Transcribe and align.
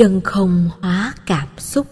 chân 0.00 0.20
không 0.24 0.70
hóa 0.80 1.14
cảm 1.26 1.48
xúc. 1.58 1.86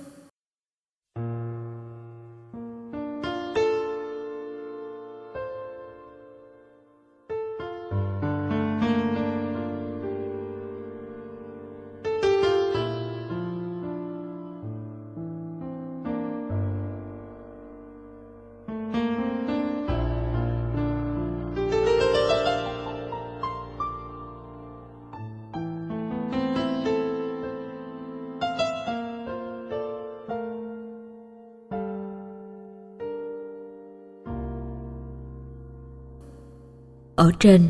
Ở 37.29 37.33
trên, 37.41 37.69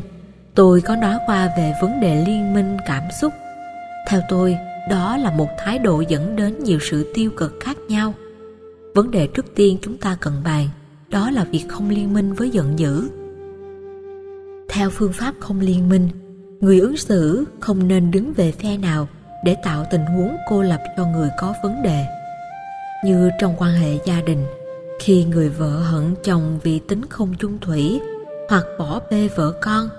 tôi 0.55 0.81
có 0.81 0.95
nói 0.95 1.17
qua 1.25 1.53
về 1.57 1.73
vấn 1.81 1.99
đề 1.99 2.25
liên 2.25 2.53
minh 2.53 2.77
cảm 2.85 3.03
xúc. 3.21 3.33
Theo 4.07 4.21
tôi, 4.29 4.57
đó 4.89 5.17
là 5.17 5.31
một 5.31 5.47
thái 5.57 5.79
độ 5.79 6.01
dẫn 6.07 6.35
đến 6.35 6.63
nhiều 6.63 6.79
sự 6.81 7.11
tiêu 7.13 7.31
cực 7.37 7.57
khác 7.59 7.77
nhau. 7.89 8.13
Vấn 8.95 9.11
đề 9.11 9.27
trước 9.27 9.45
tiên 9.55 9.77
chúng 9.81 9.97
ta 9.97 10.17
cần 10.19 10.33
bàn, 10.45 10.67
đó 11.09 11.31
là 11.31 11.43
việc 11.43 11.65
không 11.69 11.89
liên 11.89 12.13
minh 12.13 12.33
với 12.33 12.49
giận 12.49 12.79
dữ. 12.79 13.09
Theo 14.69 14.89
phương 14.89 15.13
pháp 15.13 15.35
không 15.39 15.59
liên 15.59 15.89
minh, 15.89 16.09
người 16.59 16.79
ứng 16.79 16.97
xử 16.97 17.45
không 17.59 17.87
nên 17.87 18.11
đứng 18.11 18.33
về 18.33 18.51
phe 18.51 18.77
nào 18.77 19.07
để 19.45 19.55
tạo 19.63 19.85
tình 19.91 20.05
huống 20.05 20.35
cô 20.49 20.61
lập 20.61 20.81
cho 20.97 21.05
người 21.05 21.29
có 21.39 21.53
vấn 21.63 21.83
đề. 21.83 22.05
Như 23.05 23.29
trong 23.39 23.55
quan 23.57 23.73
hệ 23.73 23.97
gia 24.05 24.21
đình, 24.21 24.45
khi 24.99 25.23
người 25.23 25.49
vợ 25.49 25.79
hận 25.79 26.15
chồng 26.23 26.59
vì 26.63 26.79
tính 26.79 27.01
không 27.09 27.33
chung 27.39 27.57
thủy 27.61 27.99
hoặc 28.49 28.65
bỏ 28.79 28.99
bê 29.11 29.29
vợ 29.35 29.53
con. 29.61 29.89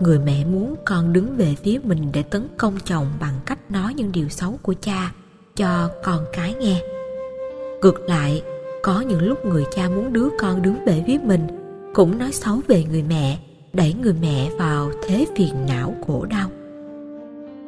Người 0.00 0.18
mẹ 0.18 0.44
muốn 0.44 0.74
con 0.84 1.12
đứng 1.12 1.36
về 1.36 1.54
phía 1.62 1.80
mình 1.84 2.08
để 2.12 2.22
tấn 2.22 2.48
công 2.56 2.74
chồng 2.84 3.06
bằng 3.20 3.34
cách 3.46 3.70
nói 3.70 3.94
những 3.94 4.12
điều 4.12 4.28
xấu 4.28 4.58
của 4.62 4.74
cha 4.80 5.12
cho 5.56 5.90
con 6.04 6.24
cái 6.32 6.54
nghe. 6.54 6.82
Ngược 7.82 8.00
lại, 8.00 8.42
có 8.82 9.00
những 9.00 9.22
lúc 9.22 9.44
người 9.44 9.64
cha 9.74 9.88
muốn 9.88 10.12
đứa 10.12 10.28
con 10.38 10.62
đứng 10.62 10.84
về 10.86 11.04
phía 11.06 11.18
mình, 11.22 11.46
cũng 11.94 12.18
nói 12.18 12.32
xấu 12.32 12.60
về 12.68 12.84
người 12.84 13.02
mẹ, 13.02 13.38
đẩy 13.72 13.94
người 13.94 14.14
mẹ 14.20 14.50
vào 14.58 14.90
thế 15.06 15.26
phiền 15.36 15.66
não 15.68 15.94
khổ 16.06 16.26
đau. 16.30 16.50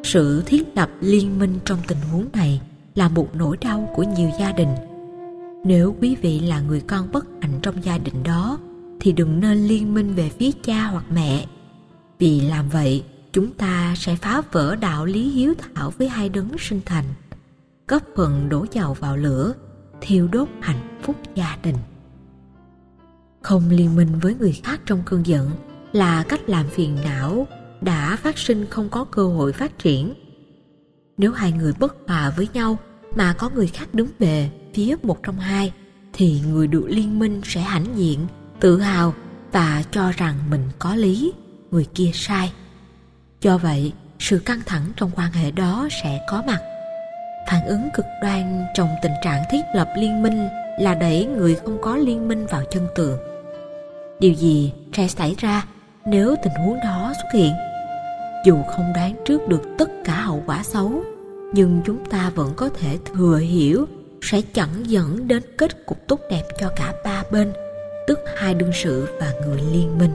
Sự 0.05 0.43
thiết 0.47 0.77
lập 0.77 0.91
liên 1.01 1.39
minh 1.39 1.59
trong 1.65 1.79
tình 1.89 1.99
huống 2.13 2.27
này 2.33 2.61
là 2.95 3.09
một 3.09 3.29
nỗi 3.35 3.57
đau 3.57 3.93
của 3.97 4.03
nhiều 4.03 4.31
gia 4.41 4.53
đình. 4.53 4.75
Nếu 5.65 5.95
quý 6.01 6.17
vị 6.23 6.41
là 6.41 6.61
người 6.61 6.81
con 6.81 7.13
bất 7.13 7.25
hạnh 7.41 7.59
trong 7.63 7.85
gia 7.85 7.99
đình 7.99 8.23
đó 8.23 8.59
thì 9.03 9.13
đừng 9.13 9.41
nên 9.41 9.67
liên 9.67 9.95
minh 9.95 10.15
về 10.15 10.29
phía 10.29 10.51
cha 10.63 10.87
hoặc 10.87 11.05
mẹ. 11.15 11.47
Vì 12.19 12.41
làm 12.41 12.69
vậy, 12.69 13.05
chúng 13.33 13.51
ta 13.51 13.95
sẽ 13.97 14.17
phá 14.17 14.43
vỡ 14.53 14.77
đạo 14.77 15.05
lý 15.05 15.31
hiếu 15.31 15.55
thảo 15.59 15.91
với 15.91 16.09
hai 16.09 16.29
đấng 16.29 16.59
sinh 16.59 16.81
thành, 16.87 17.05
góp 17.89 18.03
phần 18.17 18.49
đổ 18.49 18.67
dầu 18.73 18.95
vào 18.95 19.17
lửa, 19.17 19.55
thiêu 20.01 20.29
đốt 20.29 20.49
hạnh 20.61 20.99
phúc 21.03 21.17
gia 21.35 21.59
đình. 21.63 21.77
Không 23.43 23.71
liên 23.71 23.97
minh 23.97 24.19
với 24.23 24.35
người 24.35 24.53
khác 24.53 24.81
trong 24.87 25.03
cơn 25.07 25.27
giận 25.27 25.51
là 25.93 26.23
cách 26.23 26.49
làm 26.49 26.67
phiền 26.69 26.97
não 27.05 27.47
đã 27.81 28.17
phát 28.17 28.39
sinh 28.39 28.67
không 28.71 28.89
có 28.89 29.05
cơ 29.05 29.27
hội 29.27 29.53
phát 29.53 29.79
triển. 29.79 30.15
Nếu 31.19 31.33
hai 31.33 31.53
người 31.53 31.73
bất 31.79 31.97
hòa 32.09 32.33
với 32.37 32.49
nhau 32.53 32.79
mà 33.17 33.35
có 33.39 33.51
người 33.55 33.67
khác 33.67 33.95
đứng 33.95 34.09
về 34.19 34.51
phía 34.75 34.97
một 35.03 35.23
trong 35.23 35.39
hai, 35.39 35.73
thì 36.13 36.41
người 36.53 36.67
được 36.67 36.85
liên 36.89 37.19
minh 37.19 37.41
sẽ 37.45 37.61
hãnh 37.61 37.87
diện 37.97 38.27
tự 38.63 38.81
hào 38.81 39.15
và 39.53 39.83
cho 39.91 40.13
rằng 40.17 40.35
mình 40.51 40.69
có 40.79 40.95
lý, 40.95 41.33
người 41.71 41.87
kia 41.95 42.11
sai. 42.15 42.53
Do 43.41 43.59
vậy, 43.59 43.93
sự 44.19 44.39
căng 44.39 44.61
thẳng 44.67 44.85
trong 44.97 45.11
quan 45.17 45.33
hệ 45.33 45.51
đó 45.51 45.89
sẽ 46.03 46.21
có 46.29 46.43
mặt. 46.47 46.61
Phản 47.49 47.67
ứng 47.67 47.89
cực 47.95 48.05
đoan 48.23 48.65
trong 48.75 48.89
tình 49.03 49.13
trạng 49.25 49.43
thiết 49.51 49.61
lập 49.75 49.89
liên 49.97 50.23
minh 50.23 50.49
là 50.79 50.95
đẩy 50.95 51.27
người 51.27 51.55
không 51.55 51.79
có 51.83 51.97
liên 51.97 52.29
minh 52.29 52.47
vào 52.47 52.63
chân 52.71 52.87
tường. 52.95 53.19
Điều 54.21 54.33
gì 54.33 54.73
sẽ 54.93 55.09
xảy 55.09 55.35
ra 55.39 55.65
nếu 56.05 56.37
tình 56.43 56.53
huống 56.55 56.79
đó 56.85 57.13
xuất 57.23 57.41
hiện? 57.41 57.53
Dù 58.47 58.63
không 58.63 58.93
đoán 58.95 59.17
trước 59.27 59.49
được 59.49 59.63
tất 59.79 59.91
cả 60.05 60.15
hậu 60.15 60.43
quả 60.47 60.63
xấu, 60.63 61.03
nhưng 61.55 61.83
chúng 61.87 62.05
ta 62.05 62.31
vẫn 62.35 62.53
có 62.57 62.69
thể 62.69 62.99
thừa 63.05 63.37
hiểu 63.37 63.87
sẽ 64.23 64.41
chẳng 64.55 64.91
dẫn 64.91 65.29
đến 65.29 65.43
kết 65.59 65.87
cục 65.87 65.99
tốt 66.09 66.21
đẹp 66.31 66.45
cho 66.61 66.71
cả 66.77 66.95
ba 67.05 67.23
bên 67.33 67.53
tức 68.07 68.19
hai 68.37 68.55
đương 68.55 68.73
sự 68.73 69.09
và 69.21 69.33
người 69.47 69.61
liên 69.73 69.99
minh. 69.99 70.11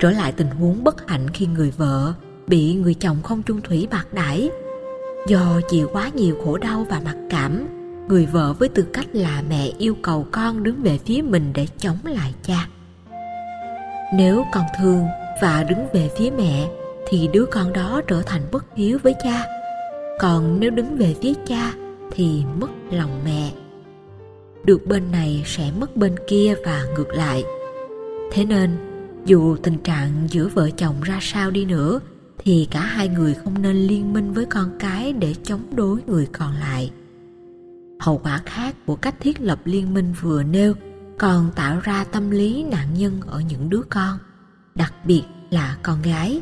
Trở 0.00 0.10
lại 0.10 0.32
tình 0.32 0.50
huống 0.50 0.84
bất 0.84 1.08
hạnh 1.08 1.30
khi 1.30 1.46
người 1.46 1.70
vợ 1.76 2.12
bị 2.46 2.74
người 2.74 2.94
chồng 2.94 3.22
không 3.22 3.42
chung 3.42 3.60
thủy 3.60 3.88
bạc 3.90 4.06
đãi. 4.12 4.50
Do 5.26 5.60
chịu 5.68 5.88
quá 5.92 6.10
nhiều 6.14 6.36
khổ 6.44 6.58
đau 6.58 6.86
và 6.90 7.00
mặc 7.04 7.16
cảm, 7.30 7.66
người 8.08 8.26
vợ 8.26 8.52
với 8.52 8.68
tư 8.68 8.86
cách 8.92 9.06
là 9.12 9.42
mẹ 9.48 9.70
yêu 9.78 9.96
cầu 10.02 10.26
con 10.30 10.62
đứng 10.62 10.82
về 10.82 10.98
phía 10.98 11.22
mình 11.22 11.52
để 11.54 11.66
chống 11.78 11.98
lại 12.04 12.34
cha. 12.42 12.68
Nếu 14.14 14.44
con 14.52 14.64
thương 14.78 15.04
và 15.42 15.62
đứng 15.62 15.86
về 15.92 16.10
phía 16.16 16.30
mẹ, 16.30 16.68
thì 17.08 17.28
đứa 17.32 17.44
con 17.44 17.72
đó 17.72 18.00
trở 18.06 18.22
thành 18.22 18.42
bất 18.52 18.64
hiếu 18.76 18.98
với 19.02 19.14
cha. 19.24 19.46
Còn 20.18 20.60
nếu 20.60 20.70
đứng 20.70 20.96
về 20.96 21.14
phía 21.22 21.32
cha, 21.46 21.72
thì 22.10 22.42
mất 22.60 22.70
lòng 22.90 23.20
mẹ 23.24 23.50
được 24.64 24.86
bên 24.86 25.12
này 25.12 25.42
sẽ 25.46 25.72
mất 25.80 25.96
bên 25.96 26.14
kia 26.28 26.54
và 26.64 26.84
ngược 26.96 27.08
lại. 27.08 27.44
Thế 28.32 28.44
nên, 28.44 28.76
dù 29.24 29.56
tình 29.56 29.78
trạng 29.78 30.26
giữa 30.30 30.48
vợ 30.48 30.70
chồng 30.70 31.00
ra 31.02 31.18
sao 31.22 31.50
đi 31.50 31.64
nữa, 31.64 32.00
thì 32.38 32.68
cả 32.70 32.80
hai 32.80 33.08
người 33.08 33.34
không 33.34 33.62
nên 33.62 33.76
liên 33.76 34.12
minh 34.12 34.32
với 34.32 34.44
con 34.44 34.70
cái 34.78 35.12
để 35.12 35.34
chống 35.42 35.62
đối 35.76 36.00
người 36.06 36.28
còn 36.32 36.54
lại. 36.54 36.90
Hậu 38.00 38.18
quả 38.18 38.42
khác 38.46 38.76
của 38.86 38.96
cách 38.96 39.14
thiết 39.20 39.40
lập 39.40 39.60
liên 39.64 39.94
minh 39.94 40.14
vừa 40.20 40.42
nêu 40.42 40.74
còn 41.18 41.50
tạo 41.56 41.80
ra 41.80 42.04
tâm 42.04 42.30
lý 42.30 42.64
nạn 42.64 42.86
nhân 42.94 43.20
ở 43.26 43.40
những 43.40 43.70
đứa 43.70 43.82
con, 43.90 44.18
đặc 44.74 44.94
biệt 45.04 45.22
là 45.50 45.76
con 45.82 46.02
gái. 46.02 46.40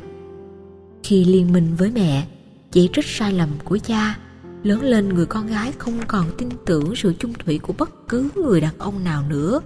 Khi 1.03 1.25
liên 1.25 1.53
minh 1.53 1.75
với 1.79 1.91
mẹ, 1.91 2.27
chỉ 2.73 2.91
trích 2.93 3.07
sai 3.07 3.33
lầm 3.33 3.49
của 3.65 3.79
cha 3.79 4.19
lớn 4.63 4.83
lên 4.83 5.09
người 5.09 5.27
con 5.27 5.47
gái 5.47 5.73
không 5.79 6.01
còn 6.09 6.25
tin 6.39 6.49
tưởng 6.67 6.97
sự 6.97 7.15
chung 7.19 7.33
thủy 7.33 7.59
của 7.59 7.73
bất 7.79 8.09
cứ 8.09 8.29
người 8.35 8.61
đàn 8.61 8.79
ông 8.79 9.05
nào 9.05 9.23
nữa, 9.29 9.61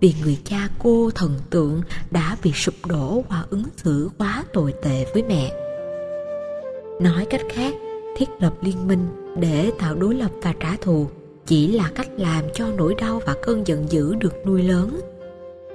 vì 0.00 0.14
người 0.22 0.38
cha 0.44 0.68
cô 0.78 1.10
thần 1.14 1.38
tượng 1.50 1.80
đã 2.10 2.36
bị 2.42 2.52
sụp 2.52 2.74
đổ 2.86 3.24
qua 3.28 3.44
ứng 3.50 3.64
xử 3.76 4.10
quá 4.18 4.44
tồi 4.52 4.74
tệ 4.82 5.06
với 5.14 5.22
mẹ. 5.22 5.52
Nói 7.00 7.26
cách 7.30 7.40
khác, 7.52 7.74
thiết 8.16 8.26
lập 8.40 8.54
liên 8.62 8.88
minh 8.88 9.06
để 9.38 9.72
tạo 9.78 9.94
đối 9.94 10.14
lập 10.14 10.30
và 10.42 10.54
trả 10.60 10.76
thù 10.80 11.08
chỉ 11.46 11.72
là 11.72 11.90
cách 11.94 12.08
làm 12.16 12.44
cho 12.54 12.66
nỗi 12.76 12.94
đau 12.94 13.20
và 13.26 13.34
cơn 13.42 13.66
giận 13.66 13.86
dữ 13.90 14.14
được 14.14 14.46
nuôi 14.46 14.62
lớn, 14.62 15.00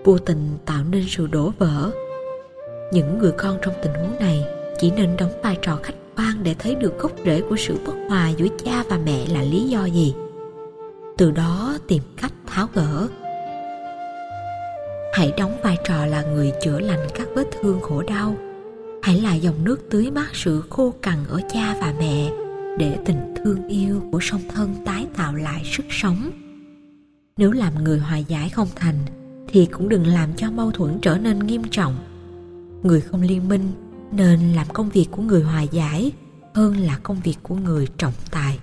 vô 0.03 0.17
tình 0.17 0.57
tạo 0.65 0.83
nên 0.91 1.05
sự 1.07 1.27
đổ 1.27 1.51
vỡ. 1.57 1.91
Những 2.93 3.17
người 3.17 3.31
con 3.31 3.57
trong 3.61 3.73
tình 3.83 3.93
huống 3.93 4.19
này 4.19 4.45
chỉ 4.79 4.91
nên 4.91 5.17
đóng 5.17 5.31
vai 5.43 5.57
trò 5.61 5.79
khách 5.83 5.95
quan 6.19 6.43
để 6.43 6.55
thấy 6.59 6.75
được 6.75 6.99
gốc 6.99 7.11
rễ 7.25 7.41
của 7.49 7.55
sự 7.57 7.77
bất 7.85 7.93
hòa 8.09 8.29
giữa 8.29 8.47
cha 8.65 8.83
và 8.89 8.99
mẹ 9.05 9.25
là 9.27 9.41
lý 9.41 9.63
do 9.63 9.85
gì? 9.85 10.13
Từ 11.17 11.31
đó 11.31 11.77
tìm 11.87 12.03
cách 12.17 12.33
tháo 12.47 12.67
gỡ. 12.73 13.07
Hãy 15.13 15.33
đóng 15.37 15.57
vai 15.63 15.77
trò 15.87 16.05
là 16.05 16.21
người 16.21 16.51
chữa 16.63 16.79
lành 16.79 17.07
các 17.15 17.27
vết 17.35 17.47
thương 17.61 17.81
khổ 17.81 18.03
đau. 18.07 18.35
Hãy 19.03 19.21
là 19.21 19.35
dòng 19.35 19.63
nước 19.63 19.89
tưới 19.89 20.11
mát 20.11 20.29
sự 20.33 20.63
khô 20.69 20.93
cằn 21.01 21.17
ở 21.29 21.41
cha 21.53 21.75
và 21.81 21.93
mẹ 21.99 22.31
để 22.77 22.97
tình 23.05 23.33
thương 23.35 23.67
yêu 23.67 24.01
của 24.11 24.19
song 24.21 24.41
thân 24.55 24.75
tái 24.85 25.07
tạo 25.15 25.35
lại 25.35 25.61
sức 25.65 25.85
sống. 25.89 26.31
Nếu 27.37 27.51
làm 27.51 27.83
người 27.83 27.99
hòa 27.99 28.17
giải 28.17 28.49
không 28.49 28.67
thành, 28.75 28.95
thì 29.47 29.65
cũng 29.65 29.89
đừng 29.89 30.07
làm 30.07 30.29
cho 30.35 30.51
mâu 30.51 30.71
thuẫn 30.71 30.99
trở 31.01 31.17
nên 31.17 31.39
nghiêm 31.39 31.63
trọng. 31.71 31.95
Người 32.83 33.01
không 33.01 33.21
liên 33.21 33.49
minh 33.49 33.71
nên 34.11 34.53
làm 34.53 34.67
công 34.73 34.89
việc 34.89 35.07
của 35.11 35.21
người 35.21 35.43
hòa 35.43 35.61
giải 35.61 36.11
hơn 36.53 36.77
là 36.77 36.99
công 37.03 37.19
việc 37.19 37.37
của 37.43 37.55
người 37.55 37.87
trọng 37.97 38.13
tài. 38.31 38.59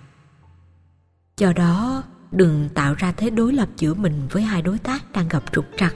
Do 1.39 1.53
đó, 1.53 2.03
đừng 2.33 2.69
tạo 2.75 2.95
ra 2.95 3.13
thế 3.13 3.31
đối 3.31 3.53
lập 3.53 3.69
giữa 3.77 3.95
mình 3.95 4.29
với 4.31 4.43
hai 4.43 4.63
đối 4.63 4.79
tác 4.79 5.13
đang 5.13 5.29
gặp 5.29 5.43
trục 5.53 5.65
trặc. 5.77 5.95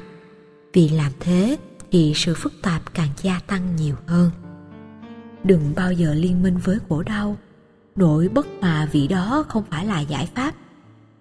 Vì 0.72 0.88
làm 0.88 1.12
thế 1.20 1.58
thì 1.90 2.12
sự 2.16 2.34
phức 2.34 2.52
tạp 2.62 2.94
càng 2.94 3.08
gia 3.22 3.40
tăng 3.46 3.76
nhiều 3.76 3.96
hơn. 4.06 4.30
Đừng 5.44 5.72
bao 5.76 5.92
giờ 5.92 6.14
liên 6.14 6.42
minh 6.42 6.58
với 6.64 6.78
khổ 6.88 7.02
đau. 7.02 7.36
Nỗi 7.96 8.28
bất 8.28 8.46
hòa 8.60 8.88
vị 8.92 9.08
đó 9.08 9.44
không 9.48 9.64
phải 9.70 9.86
là 9.86 10.00
giải 10.00 10.28
pháp. 10.34 10.54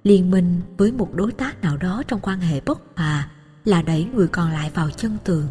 Liên 0.04 0.32
minh 0.32 0.62
với 0.78 0.92
một 0.92 1.14
đối 1.14 1.32
tác 1.32 1.62
nào 1.62 1.78
đó 1.78 2.04
trong 2.08 2.20
quan 2.20 2.40
hệ 2.40 2.62
bất 2.62 2.80
hòa 2.96 3.30
là 3.66 3.82
đẩy 3.82 4.08
người 4.14 4.28
còn 4.28 4.52
lại 4.52 4.72
vào 4.74 4.90
chân 4.90 5.18
tường 5.24 5.48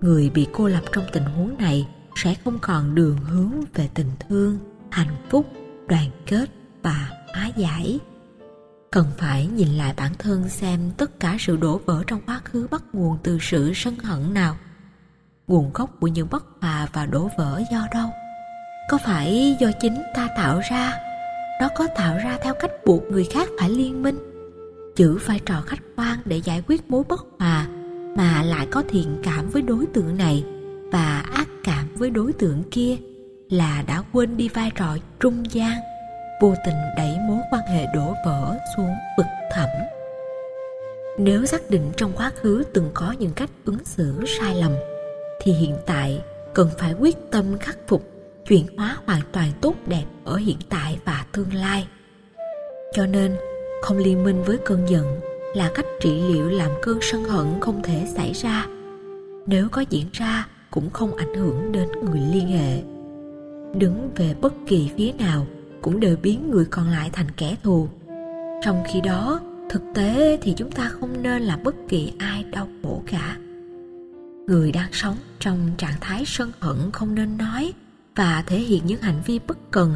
người 0.00 0.30
bị 0.30 0.46
cô 0.52 0.68
lập 0.68 0.82
trong 0.92 1.04
tình 1.12 1.24
huống 1.24 1.58
này 1.58 1.88
sẽ 2.16 2.34
không 2.44 2.58
còn 2.62 2.94
đường 2.94 3.16
hướng 3.16 3.52
về 3.74 3.88
tình 3.94 4.10
thương, 4.28 4.58
hạnh 4.90 5.16
phúc, 5.28 5.46
đoàn 5.88 6.10
kết 6.26 6.50
và 6.82 7.10
hóa 7.34 7.50
giải. 7.56 7.98
Cần 8.90 9.06
phải 9.18 9.46
nhìn 9.46 9.68
lại 9.68 9.94
bản 9.96 10.12
thân 10.18 10.48
xem 10.48 10.80
tất 10.96 11.20
cả 11.20 11.36
sự 11.40 11.56
đổ 11.56 11.80
vỡ 11.86 12.02
trong 12.06 12.20
quá 12.26 12.40
khứ 12.44 12.66
bắt 12.70 12.82
nguồn 12.92 13.18
từ 13.22 13.38
sự 13.40 13.72
sân 13.74 13.98
hận 13.98 14.34
nào. 14.34 14.56
Nguồn 15.46 15.70
gốc 15.74 15.90
của 16.00 16.06
những 16.06 16.28
bất 16.30 16.44
hòa 16.60 16.88
và 16.92 17.06
đổ 17.06 17.30
vỡ 17.38 17.62
do 17.72 17.86
đâu? 17.94 18.08
Có 18.90 18.98
phải 18.98 19.56
do 19.60 19.68
chính 19.80 20.02
ta 20.14 20.28
tạo 20.36 20.60
ra? 20.70 20.92
Nó 21.60 21.68
có 21.76 21.86
tạo 21.96 22.18
ra 22.24 22.38
theo 22.42 22.54
cách 22.60 22.70
buộc 22.86 23.02
người 23.02 23.24
khác 23.24 23.48
phải 23.60 23.70
liên 23.70 24.02
minh? 24.02 24.18
Giữ 24.96 25.18
vai 25.26 25.40
trò 25.46 25.62
khách 25.66 25.82
quan 25.96 26.18
để 26.24 26.36
giải 26.36 26.62
quyết 26.66 26.90
mối 26.90 27.04
bất 27.08 27.26
hòa 27.38 27.66
mà 28.18 28.42
lại 28.42 28.66
có 28.70 28.82
thiện 28.88 29.18
cảm 29.22 29.50
với 29.50 29.62
đối 29.62 29.86
tượng 29.86 30.16
này 30.16 30.44
và 30.92 31.24
ác 31.34 31.48
cảm 31.64 31.86
với 31.94 32.10
đối 32.10 32.32
tượng 32.32 32.62
kia 32.70 32.96
là 33.50 33.84
đã 33.86 34.02
quên 34.12 34.36
đi 34.36 34.48
vai 34.48 34.70
trò 34.74 34.96
trung 35.20 35.44
gian, 35.50 35.72
vô 36.42 36.54
tình 36.66 36.74
đẩy 36.96 37.16
mối 37.28 37.38
quan 37.50 37.62
hệ 37.62 37.86
đổ 37.94 38.14
vỡ 38.26 38.58
xuống 38.76 38.94
vực 39.16 39.26
thẳm. 39.52 39.68
Nếu 41.18 41.46
xác 41.46 41.70
định 41.70 41.92
trong 41.96 42.12
quá 42.16 42.30
khứ 42.40 42.64
từng 42.74 42.90
có 42.94 43.14
những 43.18 43.32
cách 43.32 43.50
ứng 43.64 43.84
xử 43.84 44.14
sai 44.26 44.54
lầm, 44.54 44.72
thì 45.40 45.52
hiện 45.52 45.76
tại 45.86 46.22
cần 46.54 46.70
phải 46.78 46.92
quyết 46.92 47.16
tâm 47.30 47.58
khắc 47.58 47.78
phục, 47.88 48.02
chuyển 48.48 48.66
hóa 48.76 48.98
hoàn 49.06 49.22
toàn 49.32 49.50
tốt 49.60 49.74
đẹp 49.86 50.04
ở 50.24 50.36
hiện 50.36 50.58
tại 50.68 50.98
và 51.04 51.24
tương 51.32 51.54
lai. 51.54 51.88
Cho 52.92 53.06
nên, 53.06 53.36
không 53.82 53.98
liên 53.98 54.24
minh 54.24 54.42
với 54.42 54.58
cơn 54.64 54.88
giận 54.88 55.20
là 55.54 55.70
cách 55.74 55.86
trị 56.00 56.20
liệu 56.32 56.48
làm 56.48 56.70
cơn 56.82 56.98
sân 57.02 57.24
hận 57.24 57.46
không 57.60 57.82
thể 57.82 58.06
xảy 58.14 58.32
ra. 58.32 58.66
Nếu 59.46 59.68
có 59.68 59.84
diễn 59.90 60.06
ra, 60.12 60.46
cũng 60.70 60.90
không 60.90 61.16
ảnh 61.16 61.34
hưởng 61.34 61.72
đến 61.72 61.88
người 62.02 62.20
liên 62.32 62.46
hệ. 62.48 62.82
Đứng 63.78 64.10
về 64.16 64.34
bất 64.40 64.54
kỳ 64.66 64.90
phía 64.96 65.12
nào 65.12 65.46
cũng 65.82 66.00
đều 66.00 66.16
biến 66.22 66.50
người 66.50 66.64
còn 66.70 66.88
lại 66.88 67.10
thành 67.12 67.30
kẻ 67.36 67.56
thù. 67.62 67.88
Trong 68.62 68.82
khi 68.92 69.00
đó, 69.00 69.40
thực 69.70 69.82
tế 69.94 70.38
thì 70.42 70.54
chúng 70.56 70.70
ta 70.70 70.88
không 70.88 71.22
nên 71.22 71.42
làm 71.42 71.62
bất 71.62 71.74
kỳ 71.88 72.12
ai 72.18 72.44
đau 72.44 72.68
khổ 72.82 73.02
cả. 73.06 73.36
Người 74.46 74.72
đang 74.72 74.92
sống 74.92 75.16
trong 75.40 75.70
trạng 75.76 76.00
thái 76.00 76.24
sân 76.26 76.52
hận 76.60 76.76
không 76.92 77.14
nên 77.14 77.38
nói 77.38 77.72
và 78.16 78.44
thể 78.46 78.58
hiện 78.58 78.86
những 78.86 79.02
hành 79.02 79.22
vi 79.26 79.38
bất 79.46 79.70
cần, 79.70 79.94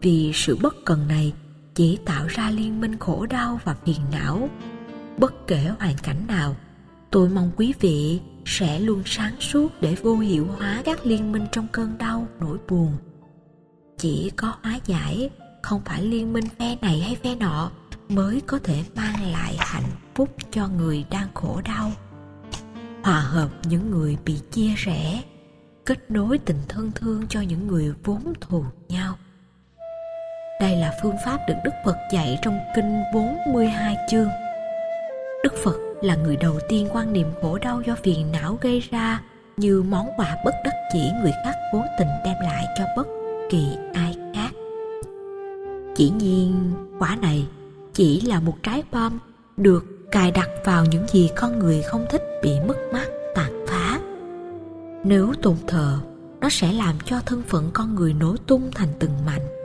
vì 0.00 0.30
sự 0.34 0.58
bất 0.62 0.74
cần 0.84 1.08
này 1.08 1.32
chỉ 1.74 1.98
tạo 2.04 2.26
ra 2.26 2.50
liên 2.50 2.80
minh 2.80 2.98
khổ 2.98 3.26
đau 3.26 3.60
và 3.64 3.74
phiền 3.84 4.00
não 4.12 4.48
bất 5.22 5.46
kể 5.46 5.70
hoàn 5.80 5.94
cảnh 6.02 6.26
nào, 6.26 6.56
tôi 7.10 7.28
mong 7.28 7.50
quý 7.56 7.74
vị 7.80 8.20
sẽ 8.44 8.78
luôn 8.78 9.02
sáng 9.06 9.40
suốt 9.40 9.68
để 9.80 9.94
vô 9.94 10.16
hiệu 10.16 10.46
hóa 10.58 10.82
các 10.84 11.06
liên 11.06 11.32
minh 11.32 11.46
trong 11.52 11.66
cơn 11.72 11.98
đau 11.98 12.26
nỗi 12.40 12.58
buồn. 12.68 12.92
Chỉ 13.98 14.30
có 14.36 14.54
hóa 14.62 14.78
giải, 14.86 15.30
không 15.62 15.80
phải 15.84 16.02
liên 16.02 16.32
minh 16.32 16.44
phe 16.58 16.76
này 16.82 17.00
hay 17.00 17.16
phe 17.22 17.34
nọ, 17.34 17.70
mới 18.08 18.40
có 18.46 18.58
thể 18.64 18.84
mang 18.96 19.32
lại 19.32 19.56
hạnh 19.58 19.90
phúc 20.14 20.36
cho 20.50 20.68
người 20.68 21.04
đang 21.10 21.28
khổ 21.34 21.60
đau. 21.64 21.92
Hòa 23.02 23.20
hợp 23.20 23.48
những 23.64 23.90
người 23.90 24.16
bị 24.24 24.40
chia 24.50 24.74
rẽ, 24.76 25.22
kết 25.86 26.10
nối 26.10 26.38
tình 26.38 26.60
thân 26.68 26.92
thương 26.94 27.26
cho 27.28 27.40
những 27.40 27.66
người 27.66 27.94
vốn 28.04 28.32
thù 28.40 28.64
nhau. 28.88 29.14
Đây 30.60 30.76
là 30.76 30.92
phương 31.02 31.16
pháp 31.24 31.38
được 31.48 31.56
Đức 31.64 31.74
Phật 31.84 31.96
dạy 32.12 32.38
trong 32.42 32.58
kinh 32.76 33.02
42 33.14 33.96
chương. 34.10 34.28
Đức 35.42 35.54
Phật 35.64 35.76
là 36.02 36.16
người 36.16 36.36
đầu 36.36 36.58
tiên 36.68 36.88
quan 36.92 37.12
niệm 37.12 37.26
khổ 37.42 37.58
đau 37.58 37.82
do 37.86 37.96
phiền 38.02 38.32
não 38.32 38.58
gây 38.60 38.82
ra 38.90 39.22
như 39.56 39.82
món 39.82 40.08
quà 40.16 40.36
bất 40.44 40.54
đắc 40.64 40.72
chỉ 40.92 41.10
người 41.22 41.32
khác 41.44 41.54
cố 41.72 41.82
tình 41.98 42.08
đem 42.24 42.34
lại 42.42 42.64
cho 42.78 42.84
bất 42.96 43.06
kỳ 43.50 43.66
ai 43.94 44.16
khác. 44.34 44.50
Chỉ 45.96 46.10
nhiên, 46.10 46.72
quả 46.98 47.16
này 47.16 47.46
chỉ 47.92 48.20
là 48.20 48.40
một 48.40 48.54
trái 48.62 48.82
bom 48.92 49.18
được 49.56 50.10
cài 50.10 50.30
đặt 50.30 50.48
vào 50.64 50.84
những 50.84 51.06
gì 51.08 51.30
con 51.36 51.58
người 51.58 51.82
không 51.82 52.06
thích 52.10 52.22
bị 52.42 52.60
mất 52.68 52.76
mát 52.92 53.06
tàn 53.34 53.66
phá. 53.68 54.00
Nếu 55.04 55.32
tôn 55.42 55.56
thờ, 55.66 55.98
nó 56.40 56.48
sẽ 56.48 56.72
làm 56.72 56.94
cho 57.04 57.20
thân 57.26 57.42
phận 57.48 57.70
con 57.72 57.94
người 57.94 58.14
nổ 58.14 58.36
tung 58.46 58.70
thành 58.74 58.88
từng 58.98 59.12
mảnh 59.26 59.62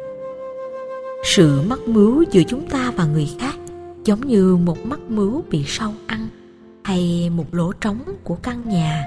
sự 1.23 1.61
mắc 1.61 1.79
mướu 1.87 2.23
giữa 2.31 2.41
chúng 2.47 2.69
ta 2.69 2.91
và 2.95 3.05
người 3.05 3.29
khác 3.39 3.55
giống 4.07 4.27
như 4.27 4.55
một 4.55 4.85
mắt 4.85 4.99
mướu 5.09 5.43
bị 5.49 5.63
sâu 5.67 5.93
ăn, 6.07 6.27
hay 6.83 7.31
một 7.35 7.53
lỗ 7.53 7.71
trống 7.71 7.99
của 8.23 8.35
căn 8.35 8.69
nhà, 8.69 9.05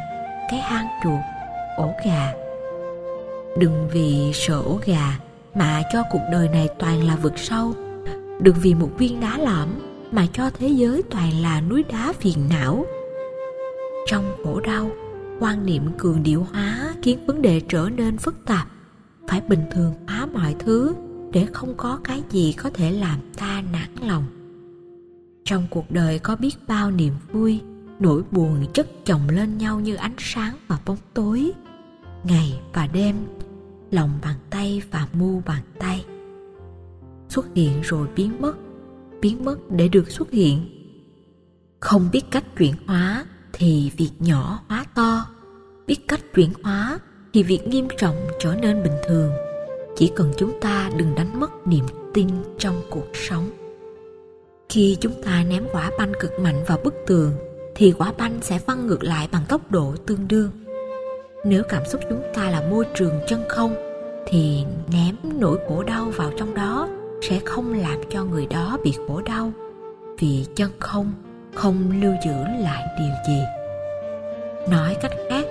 cái 0.51 0.61
hang 0.61 0.87
chuột, 1.03 1.21
ổ 1.77 1.93
gà. 2.07 2.33
Đừng 3.59 3.89
vì 3.93 4.31
sợ 4.35 4.63
ổ 4.63 4.81
gà 4.87 5.19
mà 5.55 5.83
cho 5.93 6.03
cuộc 6.11 6.23
đời 6.33 6.49
này 6.49 6.69
toàn 6.79 7.07
là 7.07 7.17
vực 7.17 7.33
sâu. 7.37 7.75
Đừng 8.41 8.57
vì 8.63 8.75
một 8.75 8.91
viên 8.99 9.21
đá 9.21 9.39
lõm 9.39 9.69
mà 10.13 10.27
cho 10.33 10.51
thế 10.59 10.69
giới 10.69 11.03
toàn 11.11 11.33
là 11.43 11.61
núi 11.61 11.85
đá 11.93 12.13
phiền 12.21 12.49
não. 12.51 12.87
Trong 14.07 14.37
khổ 14.45 14.61
đau, 14.61 14.91
quan 15.41 15.67
niệm 15.67 15.83
cường 15.99 16.23
điệu 16.23 16.47
hóa 16.53 16.95
khiến 17.03 17.27
vấn 17.27 17.43
đề 17.43 17.61
trở 17.69 17.89
nên 17.97 18.19
phức 18.19 18.47
tạp. 18.47 18.69
Phải 19.29 19.41
bình 19.41 19.63
thường 19.73 19.95
hóa 20.09 20.27
mọi 20.33 20.55
thứ 20.59 20.95
để 21.33 21.47
không 21.53 21.75
có 21.77 21.99
cái 22.05 22.23
gì 22.31 22.53
có 22.53 22.71
thể 22.75 22.91
làm 22.91 23.19
ta 23.37 23.63
nản 23.73 24.09
lòng 24.09 24.25
trong 25.51 25.67
cuộc 25.71 25.91
đời 25.91 26.19
có 26.19 26.37
biết 26.37 26.57
bao 26.69 26.91
niềm 26.91 27.13
vui, 27.33 27.61
nỗi 27.99 28.23
buồn 28.31 28.67
chất 28.73 28.89
chồng 29.05 29.29
lên 29.29 29.59
nhau 29.59 29.81
như 29.81 29.95
ánh 29.95 30.15
sáng 30.19 30.57
và 30.69 30.79
bóng 30.87 30.97
tối. 31.15 31.53
Ngày 32.25 32.61
và 32.73 32.87
đêm, 32.87 33.17
lòng 33.91 34.11
bàn 34.23 34.37
tay 34.51 34.83
và 34.91 35.09
mu 35.13 35.43
bàn 35.47 35.63
tay 35.79 36.05
xuất 37.29 37.47
hiện 37.55 37.81
rồi 37.83 38.09
biến 38.17 38.33
mất 38.41 38.53
biến 39.21 39.45
mất 39.45 39.57
để 39.71 39.89
được 39.89 40.11
xuất 40.11 40.31
hiện. 40.31 40.67
Không 41.81 42.09
biết 42.13 42.23
cách 42.31 42.45
chuyển 42.59 42.75
hóa 42.87 43.25
thì 43.53 43.91
việc 43.97 44.11
nhỏ 44.19 44.61
hóa 44.69 44.85
to, 44.95 45.27
biết 45.87 46.09
cách 46.09 46.21
chuyển 46.35 46.53
hóa 46.63 46.99
thì 47.33 47.43
việc 47.43 47.69
nghiêm 47.69 47.89
trọng 47.99 48.17
trở 48.41 48.55
nên 48.55 48.83
bình 48.83 48.97
thường. 49.09 49.33
Chỉ 49.97 50.13
cần 50.17 50.33
chúng 50.37 50.61
ta 50.61 50.91
đừng 50.97 51.15
đánh 51.15 51.41
mất 51.41 51.67
niềm 51.67 51.85
tin 52.15 52.29
trong 52.59 52.83
cuộc 52.91 53.07
sống 53.15 53.60
khi 54.71 54.97
chúng 55.01 55.23
ta 55.23 55.45
ném 55.49 55.65
quả 55.73 55.91
banh 55.99 56.13
cực 56.21 56.41
mạnh 56.41 56.65
vào 56.67 56.79
bức 56.85 56.95
tường, 57.07 57.33
thì 57.75 57.93
quả 57.99 58.13
banh 58.19 58.39
sẽ 58.43 58.59
văng 58.67 58.87
ngược 58.87 59.05
lại 59.05 59.29
bằng 59.33 59.43
tốc 59.49 59.71
độ 59.71 59.95
tương 60.07 60.29
đương. 60.29 60.51
Nếu 61.45 61.63
cảm 61.69 61.85
xúc 61.85 62.01
chúng 62.09 62.23
ta 62.35 62.51
là 62.51 62.61
môi 62.71 62.85
trường 62.95 63.21
chân 63.29 63.45
không, 63.49 63.75
thì 64.27 64.65
ném 64.93 65.17
nỗi 65.39 65.59
khổ 65.69 65.83
đau 65.83 66.11
vào 66.17 66.33
trong 66.37 66.55
đó 66.55 66.89
sẽ 67.23 67.41
không 67.45 67.73
làm 67.73 67.99
cho 68.11 68.25
người 68.25 68.47
đó 68.47 68.79
bị 68.85 68.95
khổ 69.07 69.23
đau, 69.23 69.53
vì 70.19 70.47
chân 70.55 70.71
không 70.79 71.13
không 71.55 72.01
lưu 72.03 72.13
giữ 72.25 72.35
lại 72.63 72.85
điều 72.99 73.13
gì. 73.29 73.43
Nói 74.71 74.97
cách 75.03 75.13
khác, 75.31 75.47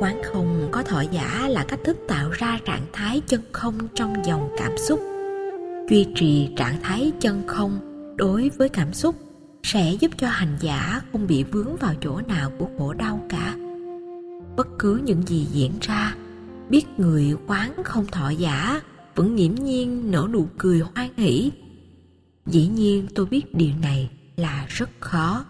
quán 0.00 0.22
không 0.24 0.68
có 0.70 0.82
thọ 0.82 1.00
giả 1.00 1.48
là 1.48 1.64
cách 1.68 1.80
thức 1.84 1.96
tạo 2.08 2.30
ra 2.30 2.58
trạng 2.64 2.86
thái 2.92 3.22
chân 3.26 3.40
không 3.52 3.74
trong 3.94 4.14
dòng 4.24 4.48
cảm 4.58 4.78
xúc. 4.78 5.00
Duy 5.90 6.06
trì 6.14 6.48
trạng 6.56 6.80
thái 6.82 7.12
chân 7.20 7.42
không 7.46 7.95
đối 8.16 8.50
với 8.58 8.68
cảm 8.68 8.92
xúc 8.92 9.16
sẽ 9.62 9.96
giúp 10.00 10.10
cho 10.18 10.28
hành 10.28 10.56
giả 10.60 11.02
không 11.12 11.26
bị 11.26 11.44
vướng 11.44 11.76
vào 11.76 11.94
chỗ 12.00 12.20
nào 12.20 12.50
của 12.58 12.68
khổ 12.78 12.92
đau 12.92 13.26
cả. 13.28 13.56
Bất 14.56 14.68
cứ 14.78 15.00
những 15.04 15.22
gì 15.26 15.46
diễn 15.52 15.72
ra, 15.80 16.14
biết 16.70 16.86
người 16.96 17.36
quán 17.46 17.82
không 17.84 18.06
thọ 18.06 18.30
giả, 18.30 18.80
vẫn 19.14 19.34
nghiễm 19.34 19.54
nhiên 19.54 20.10
nở 20.10 20.28
nụ 20.32 20.48
cười 20.58 20.80
hoan 20.80 21.10
hỷ. 21.16 21.52
Dĩ 22.46 22.66
nhiên 22.66 23.06
tôi 23.14 23.26
biết 23.26 23.54
điều 23.54 23.72
này 23.82 24.10
là 24.36 24.66
rất 24.68 24.90
khó. 25.00 25.44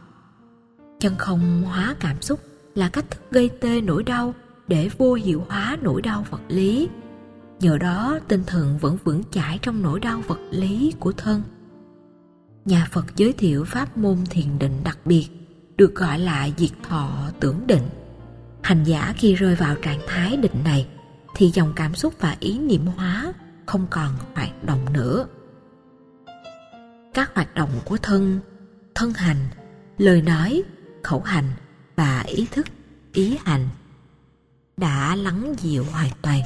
Chân 1.00 1.14
không 1.18 1.62
hóa 1.62 1.96
cảm 2.00 2.22
xúc 2.22 2.40
là 2.74 2.88
cách 2.88 3.10
thức 3.10 3.20
gây 3.30 3.48
tê 3.48 3.80
nỗi 3.80 4.02
đau 4.02 4.34
để 4.68 4.90
vô 4.98 5.14
hiệu 5.14 5.44
hóa 5.48 5.76
nỗi 5.82 6.02
đau 6.02 6.26
vật 6.30 6.40
lý. 6.48 6.88
Nhờ 7.60 7.78
đó, 7.78 8.18
tinh 8.28 8.42
thần 8.46 8.78
vẫn 8.78 8.96
vững 9.04 9.22
chãi 9.30 9.58
trong 9.62 9.82
nỗi 9.82 10.00
đau 10.00 10.22
vật 10.26 10.38
lý 10.50 10.92
của 10.98 11.12
thân 11.12 11.42
nhà 12.66 12.88
phật 12.90 13.16
giới 13.16 13.32
thiệu 13.32 13.64
pháp 13.64 13.96
môn 13.96 14.18
thiền 14.30 14.58
định 14.58 14.80
đặc 14.84 14.98
biệt, 15.04 15.28
được 15.76 15.94
gọi 15.94 16.18
là 16.18 16.48
diệt 16.56 16.70
thọ 16.88 17.30
tưởng 17.40 17.66
định. 17.66 17.88
Hành 18.62 18.84
giả 18.84 19.14
khi 19.16 19.34
rơi 19.34 19.54
vào 19.54 19.76
trạng 19.82 20.00
thái 20.08 20.36
định 20.36 20.64
này, 20.64 20.88
thì 21.34 21.50
dòng 21.50 21.72
cảm 21.76 21.94
xúc 21.94 22.14
và 22.20 22.36
ý 22.40 22.58
niệm 22.58 22.86
hóa 22.86 23.32
không 23.66 23.86
còn 23.90 24.12
hoạt 24.34 24.64
động 24.64 24.92
nữa. 24.92 25.26
Các 27.14 27.34
hoạt 27.34 27.54
động 27.54 27.70
của 27.84 27.96
thân 27.96 28.40
thân 28.94 29.12
hành, 29.12 29.48
lời 29.98 30.22
nói, 30.22 30.62
khẩu 31.02 31.20
hành 31.20 31.50
và 31.96 32.20
ý 32.26 32.46
thức, 32.50 32.66
ý 33.12 33.38
hành 33.44 33.68
đã 34.76 35.16
lắng 35.16 35.54
dịu 35.58 35.84
hoàn 35.84 36.10
toàn. 36.22 36.40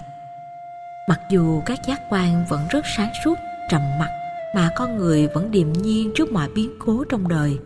Mặc 1.08 1.20
dù 1.30 1.62
các 1.66 1.78
giác 1.88 2.00
quan 2.10 2.44
vẫn 2.50 2.60
rất 2.70 2.84
sáng 2.96 3.10
suốt, 3.24 3.34
trầm 3.70 3.80
mặc 3.98 4.19
mà 4.54 4.70
con 4.76 4.96
người 4.96 5.28
vẫn 5.34 5.50
điềm 5.50 5.72
nhiên 5.72 6.10
trước 6.14 6.32
mọi 6.32 6.48
biến 6.54 6.70
cố 6.78 7.04
trong 7.04 7.28
đời, 7.28 7.58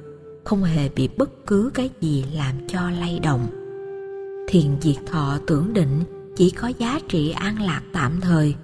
không 0.45 0.65
hề 0.65 0.89
bị 0.89 1.09
bất 1.17 1.47
cứ 1.47 1.71
cái 1.75 1.91
gì 2.01 2.25
làm 2.35 2.55
cho 2.69 2.91
lay 2.91 3.21
động. 3.23 3.47
Thiền 4.49 4.81
diệt 4.81 4.97
thọ 5.07 5.39
tưởng 5.47 5.75
định 5.75 6.05
chỉ 6.37 6.51
có 6.51 6.69
giá 6.79 7.01
trị 7.09 7.31
an 7.31 7.63
lạc 7.63 7.83
tạm 7.93 8.21
thời, 8.21 8.55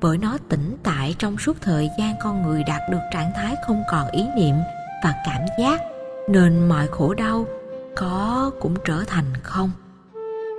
bởi 0.00 0.18
nó 0.18 0.38
tĩnh 0.48 0.76
tại 0.82 1.14
trong 1.18 1.38
suốt 1.38 1.56
thời 1.60 1.88
gian 1.98 2.14
con 2.22 2.42
người 2.42 2.62
đạt 2.66 2.80
được 2.90 2.98
trạng 3.12 3.32
thái 3.36 3.54
không 3.66 3.82
còn 3.90 4.10
ý 4.10 4.22
niệm 4.36 4.54
và 5.04 5.14
cảm 5.26 5.42
giác, 5.60 5.80
nên 6.28 6.68
mọi 6.68 6.86
khổ 6.86 7.14
đau 7.14 7.46
có 7.96 8.50
cũng 8.60 8.74
trở 8.84 9.04
thành 9.06 9.24
không. 9.42 9.70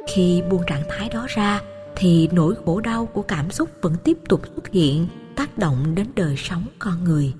Khi 0.07 0.43
buông 0.49 0.63
trạng 0.67 0.83
thái 0.89 1.09
đó 1.09 1.25
ra, 1.29 1.61
thì 1.95 2.29
nỗi 2.31 2.55
khổ 2.65 2.79
đau 2.79 3.05
của 3.05 3.21
cảm 3.21 3.51
xúc 3.51 3.69
vẫn 3.81 3.95
tiếp 4.03 4.17
tục 4.29 4.41
xuất 4.55 4.67
hiện 4.67 5.07
tác 5.39 5.57
động 5.57 5.95
đến 5.95 6.07
đời 6.15 6.35
sống 6.37 6.63
con 6.79 7.03
người. 7.03 7.33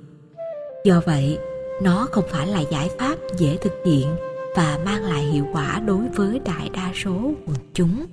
Do 0.86 1.02
vậy, 1.06 1.38
nó 1.84 2.08
không 2.12 2.24
phải 2.30 2.48
là 2.48 2.60
giải 2.60 2.90
pháp 3.00 3.16
dễ 3.38 3.58
thực 3.58 3.74
hiện 3.86 4.08
và 4.56 4.80
mang 4.86 5.04
lại 5.04 5.24
hiệu 5.24 5.46
quả 5.54 5.80
đối 5.86 6.08
với 6.08 6.40
đại 6.46 6.70
đa 6.74 6.92
số 6.96 7.34
quần 7.48 7.58
chúng. 7.74 8.06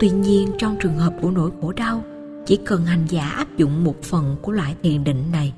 Tuy 0.00 0.10
nhiên, 0.10 0.52
trong 0.58 0.76
trường 0.80 0.96
hợp 0.96 1.12
của 1.22 1.30
nỗi 1.30 1.50
khổ 1.60 1.72
đau, 1.72 2.04
chỉ 2.46 2.56
cần 2.56 2.84
hành 2.84 3.06
giả 3.08 3.28
áp 3.28 3.56
dụng 3.56 3.84
một 3.84 4.02
phần 4.02 4.36
của 4.42 4.52
loại 4.52 4.74
thiền 4.82 5.04
định 5.04 5.32
này 5.32 5.52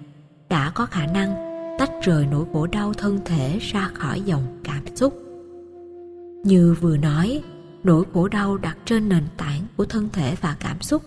đã 0.49 0.73
có 0.75 0.87
khả 0.87 1.07
năng 1.07 1.35
tách 1.79 1.93
rời 2.03 2.27
nỗi 2.31 2.45
khổ 2.53 2.67
đau 2.67 2.95
thân 2.95 3.19
thể 3.25 3.59
ra 3.59 3.91
khỏi 3.95 4.21
dòng 4.21 4.61
cảm 4.65 4.97
xúc. 4.97 5.15
Như 6.45 6.77
vừa 6.81 6.97
nói, 6.97 7.43
nỗi 7.85 8.05
khổ 8.15 8.29
đau 8.29 8.57
đặt 8.57 8.77
trên 8.85 9.09
nền 9.09 9.25
tảng 9.37 9.63
của 9.77 9.85
thân 9.85 10.09
thể 10.13 10.35
và 10.41 10.57
cảm 10.61 10.81
xúc 10.81 11.03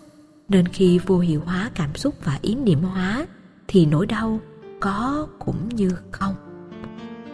nên 0.51 0.67
khi 0.67 0.99
vô 0.99 1.19
hiệu 1.19 1.41
hóa 1.45 1.71
cảm 1.75 1.95
xúc 1.95 2.15
và 2.23 2.39
ý 2.41 2.55
niệm 2.55 2.81
hóa, 2.81 3.25
thì 3.67 3.85
nỗi 3.85 4.05
đau 4.05 4.39
có 4.79 5.27
cũng 5.39 5.69
như 5.69 5.91
không. 6.11 6.35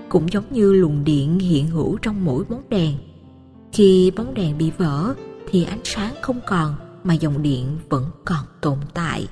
Cũng 0.09 0.31
giống 0.31 0.43
như 0.49 0.73
luồng 0.73 1.03
điện 1.03 1.39
hiện 1.39 1.67
hữu 1.67 1.97
trong 1.97 2.25
mỗi 2.25 2.43
bóng 2.49 2.69
đèn. 2.69 2.97
Khi 3.73 4.11
bóng 4.15 4.33
đèn 4.33 4.57
bị 4.57 4.71
vỡ, 4.77 5.13
thì 5.49 5.63
ánh 5.63 5.81
sáng 5.83 6.15
không 6.21 6.39
còn, 6.47 6.75
mà 7.03 7.13
dòng 7.13 7.41
điện 7.41 7.77
vẫn 7.89 8.05
còn 8.25 8.45
tồn 8.61 8.77
tại. 8.93 9.27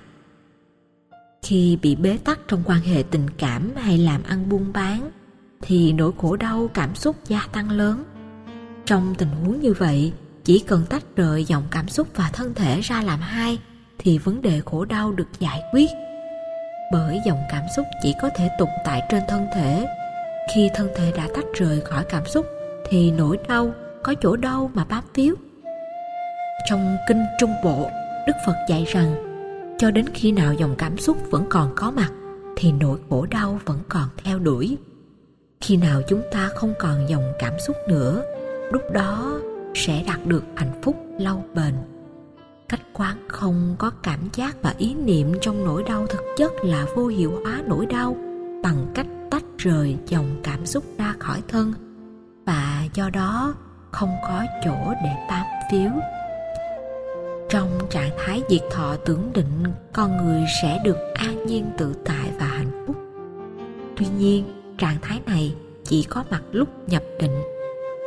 Khi 1.41 1.77
bị 1.81 1.95
bế 1.95 2.17
tắc 2.17 2.39
trong 2.47 2.63
quan 2.65 2.81
hệ 2.81 3.03
tình 3.03 3.29
cảm 3.37 3.71
hay 3.75 3.97
làm 3.97 4.23
ăn 4.23 4.49
buôn 4.49 4.73
bán, 4.73 5.11
thì 5.61 5.93
nỗi 5.93 6.11
khổ 6.17 6.35
đau 6.35 6.69
cảm 6.73 6.95
xúc 6.95 7.15
gia 7.27 7.47
tăng 7.51 7.71
lớn. 7.71 8.03
Trong 8.85 9.15
tình 9.17 9.29
huống 9.29 9.59
như 9.59 9.73
vậy, 9.73 10.13
chỉ 10.43 10.59
cần 10.59 10.85
tách 10.89 11.15
rời 11.15 11.45
dòng 11.45 11.63
cảm 11.71 11.87
xúc 11.89 12.07
và 12.15 12.29
thân 12.33 12.53
thể 12.53 12.81
ra 12.81 13.01
làm 13.01 13.19
hai 13.19 13.59
thì 14.05 14.17
vấn 14.17 14.41
đề 14.41 14.61
khổ 14.65 14.85
đau 14.85 15.11
được 15.11 15.27
giải 15.39 15.63
quyết. 15.71 15.89
Bởi 16.91 17.21
dòng 17.25 17.39
cảm 17.49 17.63
xúc 17.75 17.85
chỉ 18.01 18.15
có 18.21 18.29
thể 18.35 18.49
tồn 18.59 18.69
tại 18.83 19.01
trên 19.09 19.23
thân 19.27 19.47
thể. 19.53 19.87
Khi 20.55 20.69
thân 20.75 20.89
thể 20.95 21.11
đã 21.17 21.27
tách 21.35 21.45
rời 21.53 21.81
khỏi 21.81 22.05
cảm 22.09 22.25
xúc, 22.25 22.45
thì 22.89 23.11
nỗi 23.11 23.37
đau 23.47 23.71
có 24.03 24.13
chỗ 24.21 24.35
đâu 24.35 24.71
mà 24.73 24.85
bám 24.85 25.03
víu. 25.13 25.35
Trong 26.69 26.97
kinh 27.07 27.25
trung 27.39 27.53
bộ, 27.63 27.89
đức 28.27 28.33
phật 28.45 28.55
dạy 28.69 28.85
rằng, 28.87 29.15
cho 29.77 29.91
đến 29.91 30.05
khi 30.13 30.31
nào 30.31 30.53
dòng 30.53 30.75
cảm 30.77 30.97
xúc 30.97 31.17
vẫn 31.29 31.45
còn 31.49 31.73
có 31.75 31.91
mặt, 31.91 32.11
thì 32.55 32.71
nỗi 32.71 32.99
khổ 33.09 33.25
đau 33.25 33.59
vẫn 33.65 33.79
còn 33.89 34.09
theo 34.23 34.39
đuổi. 34.39 34.77
Khi 35.61 35.77
nào 35.77 36.01
chúng 36.07 36.21
ta 36.31 36.49
không 36.55 36.73
còn 36.79 37.09
dòng 37.09 37.33
cảm 37.39 37.53
xúc 37.67 37.75
nữa, 37.87 38.23
lúc 38.71 38.91
đó 38.91 39.39
sẽ 39.75 40.03
đạt 40.07 40.25
được 40.25 40.43
hạnh 40.55 40.81
phúc 40.81 40.95
lâu 41.19 41.43
bền 41.53 41.73
cách 42.69 42.81
quán 42.93 43.17
không 43.27 43.75
có 43.79 43.91
cảm 44.03 44.19
giác 44.33 44.57
và 44.61 44.73
ý 44.77 44.93
niệm 44.93 45.31
trong 45.41 45.65
nỗi 45.65 45.83
đau 45.83 46.07
thực 46.07 46.21
chất 46.37 46.51
là 46.63 46.85
vô 46.95 47.07
hiệu 47.07 47.39
hóa 47.43 47.61
nỗi 47.65 47.85
đau 47.85 48.17
bằng 48.63 48.91
cách 48.93 49.07
tách 49.31 49.43
rời 49.57 49.97
dòng 50.07 50.39
cảm 50.43 50.65
xúc 50.65 50.83
ra 50.97 51.15
khỏi 51.19 51.41
thân 51.47 51.73
và 52.45 52.83
do 52.93 53.09
đó 53.09 53.53
không 53.91 54.15
có 54.23 54.43
chỗ 54.63 54.93
để 55.03 55.09
bám 55.29 55.45
phiếu 55.71 55.91
trong 57.49 57.79
trạng 57.89 58.11
thái 58.17 58.43
diệt 58.49 58.61
thọ 58.71 58.95
tưởng 58.95 59.31
định, 59.33 59.63
con 59.93 60.17
người 60.17 60.43
sẽ 60.61 60.81
được 60.83 60.97
an 61.13 61.45
nhiên, 61.45 61.65
tự 61.77 61.93
tại 62.05 62.31
và 62.39 62.45
hạnh 62.45 62.83
phúc. 62.87 62.95
Tuy 63.97 64.05
nhiên, 64.17 64.45
trạng 64.77 64.97
thái 65.01 65.21
này 65.25 65.55
chỉ 65.83 66.03
có 66.03 66.23
mặt 66.29 66.43
lúc 66.51 66.69
nhập 66.87 67.03
định, 67.19 67.41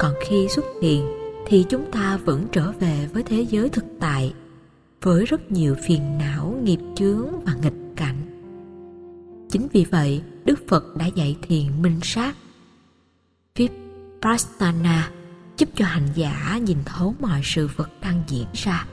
còn 0.01 0.13
khi 0.21 0.49
xuất 0.49 0.65
hiện 0.83 1.09
thì 1.47 1.65
chúng 1.69 1.91
ta 1.93 2.19
vẫn 2.25 2.47
trở 2.53 2.73
về 2.81 3.09
với 3.13 3.23
thế 3.23 3.47
giới 3.51 3.69
thực 3.69 3.85
tại 4.01 4.33
với 5.03 5.25
rất 5.25 5.53
nhiều 5.53 5.77
phiền 5.87 6.19
não, 6.19 6.61
nghiệp 6.63 6.81
chướng 6.97 7.45
và 7.45 7.55
nghịch 7.63 7.97
cảnh. 7.97 8.17
Chính 9.51 9.69
vì 9.73 9.85
vậy, 9.85 10.23
đức 10.45 10.59
phật 10.69 10.97
đã 10.97 11.07
dạy 11.07 11.37
thiền 11.43 11.83
minh 11.83 12.01
sát. 12.03 12.37
Vipassana 13.55 15.11
giúp 15.57 15.69
cho 15.75 15.85
hành 15.85 16.09
giả 16.15 16.61
nhìn 16.67 16.79
thấu 16.85 17.15
mọi 17.21 17.41
sự 17.45 17.69
vật 17.77 17.91
đang 18.03 18.23
diễn 18.29 18.47
ra. 18.55 18.87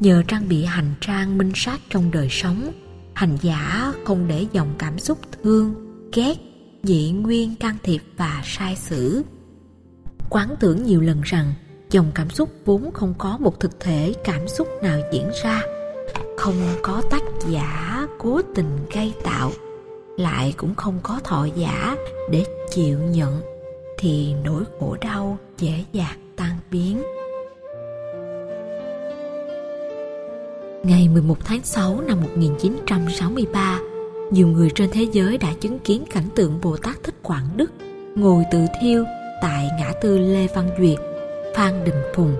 Nhờ 0.00 0.22
trang 0.28 0.48
bị 0.48 0.64
hành 0.64 0.94
trang 1.00 1.38
minh 1.38 1.52
sát 1.54 1.80
trong 1.90 2.10
đời 2.10 2.28
sống, 2.30 2.72
hành 3.14 3.36
giả 3.42 3.92
không 4.04 4.28
để 4.28 4.46
dòng 4.52 4.74
cảm 4.78 4.98
xúc 4.98 5.18
thương, 5.42 5.74
ghét, 6.14 6.34
dị 6.82 7.10
nguyên 7.10 7.56
can 7.56 7.76
thiệp 7.82 8.02
và 8.16 8.42
sai 8.44 8.76
sử 8.76 9.22
quán 10.30 10.54
tưởng 10.60 10.82
nhiều 10.82 11.00
lần 11.00 11.20
rằng 11.24 11.54
dòng 11.90 12.10
cảm 12.14 12.30
xúc 12.30 12.48
vốn 12.64 12.90
không 12.92 13.14
có 13.18 13.38
một 13.40 13.60
thực 13.60 13.80
thể 13.80 14.14
cảm 14.24 14.48
xúc 14.48 14.68
nào 14.82 15.00
diễn 15.12 15.30
ra. 15.42 15.62
Không 16.36 16.54
có 16.82 17.02
tác 17.10 17.22
giả 17.48 18.06
cố 18.18 18.40
tình 18.54 18.78
gây 18.94 19.12
tạo 19.24 19.50
lại 20.16 20.54
cũng 20.56 20.74
không 20.74 20.98
có 21.02 21.20
thọ 21.24 21.46
giả 21.56 21.96
để 22.30 22.44
chịu 22.70 22.98
nhận 22.98 23.40
thì 23.98 24.34
nỗi 24.44 24.64
khổ 24.80 24.96
đau 25.00 25.38
dễ 25.58 25.84
dàng 25.92 26.32
tan 26.36 26.56
biến. 26.70 27.02
Ngày 30.82 31.08
11 31.08 31.44
tháng 31.44 31.62
6 31.62 32.00
năm 32.00 32.20
1963, 32.20 33.80
nhiều 34.30 34.48
người 34.48 34.70
trên 34.74 34.90
thế 34.92 35.06
giới 35.12 35.38
đã 35.38 35.52
chứng 35.60 35.78
kiến 35.78 36.04
cảnh 36.14 36.28
tượng 36.34 36.60
Bồ 36.62 36.76
Tát 36.76 37.02
Thích 37.02 37.14
Quảng 37.22 37.48
Đức 37.56 37.70
ngồi 38.14 38.44
tự 38.52 38.58
thiêu 38.80 39.04
tại 39.42 39.68
ngã 39.78 39.92
tư 40.02 40.18
Lê 40.18 40.46
Văn 40.54 40.70
Duyệt, 40.78 40.98
Phan 41.54 41.84
Đình 41.84 42.02
Phùng, 42.14 42.36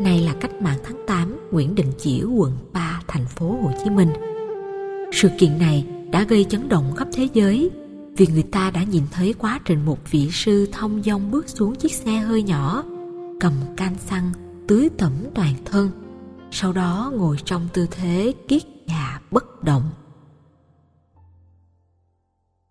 nay 0.00 0.20
là 0.20 0.34
cách 0.40 0.62
mạng 0.62 0.78
tháng 0.84 1.06
8, 1.06 1.48
Nguyễn 1.50 1.74
Đình 1.74 1.92
Chiểu, 1.98 2.30
quận 2.30 2.52
3, 2.72 3.00
thành 3.08 3.26
phố 3.26 3.46
Hồ 3.46 3.70
Chí 3.84 3.90
Minh. 3.90 4.12
Sự 5.12 5.28
kiện 5.38 5.58
này 5.58 5.86
đã 6.10 6.22
gây 6.22 6.44
chấn 6.44 6.68
động 6.68 6.94
khắp 6.96 7.08
thế 7.12 7.28
giới 7.32 7.70
vì 8.16 8.26
người 8.26 8.42
ta 8.42 8.70
đã 8.70 8.82
nhìn 8.82 9.02
thấy 9.10 9.34
quá 9.38 9.60
trình 9.64 9.84
một 9.84 10.10
vị 10.10 10.30
sư 10.30 10.68
thông 10.72 11.02
dong 11.02 11.30
bước 11.30 11.48
xuống 11.48 11.74
chiếc 11.74 11.92
xe 11.92 12.12
hơi 12.12 12.42
nhỏ, 12.42 12.84
cầm 13.40 13.52
can 13.76 13.94
xăng, 13.98 14.30
tưới 14.68 14.88
tẩm 14.98 15.12
toàn 15.34 15.54
thân, 15.64 15.90
sau 16.50 16.72
đó 16.72 17.12
ngồi 17.16 17.36
trong 17.44 17.68
tư 17.72 17.86
thế 17.90 18.34
kiết 18.48 18.62
già 18.88 19.20
bất 19.30 19.64
động. 19.64 19.90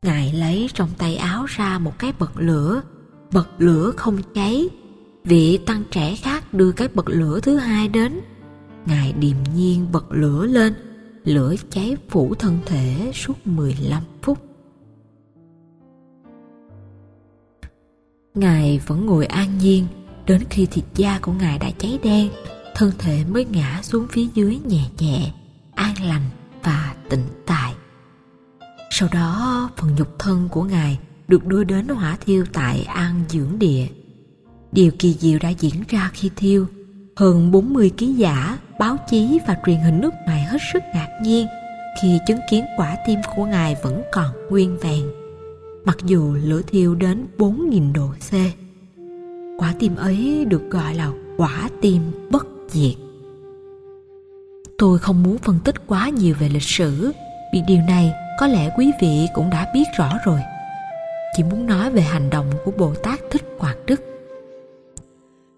Ngài 0.01 0.33
lấy 0.33 0.69
trong 0.73 0.89
tay 0.97 1.15
áo 1.15 1.45
ra 1.45 1.79
một 1.79 1.99
cái 1.99 2.13
bật 2.19 2.31
lửa 2.35 2.81
bật 3.31 3.47
lửa 3.57 3.91
không 3.97 4.17
cháy 4.33 4.69
vị 5.23 5.59
tăng 5.65 5.83
trẻ 5.91 6.15
khác 6.15 6.53
đưa 6.53 6.71
cái 6.71 6.87
bật 6.87 7.09
lửa 7.09 7.39
thứ 7.39 7.57
hai 7.57 7.87
đến, 7.87 8.19
ngài 8.85 9.13
điềm 9.13 9.37
nhiên 9.55 9.87
bật 9.91 10.05
lửa 10.09 10.45
lên, 10.45 10.73
lửa 11.23 11.55
cháy 11.69 11.97
phủ 12.09 12.35
thân 12.35 12.59
thể 12.65 13.11
suốt 13.13 13.47
15 13.47 14.03
phút 14.21 14.51
ngài 18.33 18.79
vẫn 18.87 19.05
ngồi 19.05 19.25
an 19.25 19.57
nhiên, 19.57 19.87
đến 20.25 20.43
khi 20.49 20.65
thịt 20.65 20.85
da 20.95 21.19
của 21.21 21.31
ngài 21.31 21.59
đã 21.59 21.71
cháy 21.77 21.99
đen, 22.03 22.29
thân 22.75 22.91
thể 22.97 23.25
mới 23.29 23.45
ngã 23.45 23.79
xuống 23.83 24.07
phía 24.09 24.27
dưới 24.33 24.59
nhẹ 24.65 24.89
nhẹ, 24.99 25.31
an 25.75 25.93
lành 26.05 26.23
và 26.63 26.95
tĩnh 27.09 27.23
tại 27.45 27.73
sau 28.93 29.09
đó, 29.11 29.69
phần 29.77 29.95
nhục 29.95 30.19
thân 30.19 30.49
của 30.51 30.63
ngài 30.63 30.99
được 31.27 31.45
đưa 31.45 31.63
đến 31.63 31.87
hỏa 31.87 32.17
thiêu 32.25 32.45
tại 32.53 32.83
An 32.83 33.21
Dưỡng 33.29 33.59
Địa. 33.59 33.87
Điều 34.71 34.91
kỳ 34.99 35.13
diệu 35.13 35.39
đã 35.41 35.49
diễn 35.49 35.83
ra 35.89 36.11
khi 36.13 36.29
thiêu. 36.35 36.65
Hơn 37.15 37.51
40 37.51 37.91
ký 37.97 38.07
giả, 38.13 38.57
báo 38.79 38.97
chí 39.09 39.39
và 39.47 39.57
truyền 39.65 39.77
hình 39.77 40.01
nước 40.01 40.13
ngoài 40.25 40.43
hết 40.43 40.57
sức 40.73 40.83
ngạc 40.93 41.09
nhiên 41.21 41.47
khi 42.01 42.19
chứng 42.27 42.39
kiến 42.51 42.65
quả 42.77 42.97
tim 43.07 43.19
của 43.35 43.45
ngài 43.45 43.75
vẫn 43.83 44.01
còn 44.11 44.27
nguyên 44.49 44.77
vẹn. 44.77 45.11
Mặc 45.85 45.97
dù 46.05 46.33
lửa 46.43 46.61
thiêu 46.67 46.95
đến 46.95 47.25
4.000 47.37 47.93
độ 47.93 48.07
C. 48.29 48.33
Quả 49.57 49.73
tim 49.79 49.95
ấy 49.95 50.45
được 50.45 50.69
gọi 50.69 50.95
là 50.95 51.11
quả 51.37 51.69
tim 51.81 52.01
bất 52.29 52.47
diệt. 52.69 52.95
Tôi 54.77 54.99
không 54.99 55.23
muốn 55.23 55.37
phân 55.37 55.59
tích 55.63 55.75
quá 55.87 56.09
nhiều 56.09 56.35
về 56.39 56.49
lịch 56.49 56.63
sử 56.63 57.11
vì 57.53 57.61
điều 57.67 57.81
này 57.87 58.13
có 58.39 58.47
lẽ 58.47 58.69
quý 58.77 58.91
vị 59.01 59.27
cũng 59.33 59.49
đã 59.49 59.71
biết 59.73 59.83
rõ 59.97 60.17
rồi 60.25 60.39
chỉ 61.37 61.43
muốn 61.43 61.65
nói 61.65 61.91
về 61.91 62.01
hành 62.01 62.29
động 62.29 62.51
của 62.65 62.71
Bồ 62.71 62.93
Tát 62.95 63.19
Thích 63.31 63.43
Quảng 63.59 63.85
Đức. 63.85 64.10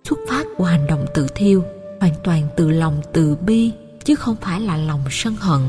Xuất 0.09 0.19
phát 0.27 0.47
của 0.57 0.63
hành 0.63 0.87
động 0.87 1.05
tự 1.13 1.27
thiêu, 1.35 1.63
hoàn 1.99 2.13
toàn 2.23 2.47
từ 2.55 2.69
lòng 2.69 3.01
từ 3.13 3.35
bi, 3.35 3.71
chứ 4.03 4.15
không 4.15 4.35
phải 4.41 4.61
là 4.61 4.77
lòng 4.77 5.03
sân 5.09 5.35
hận. 5.35 5.61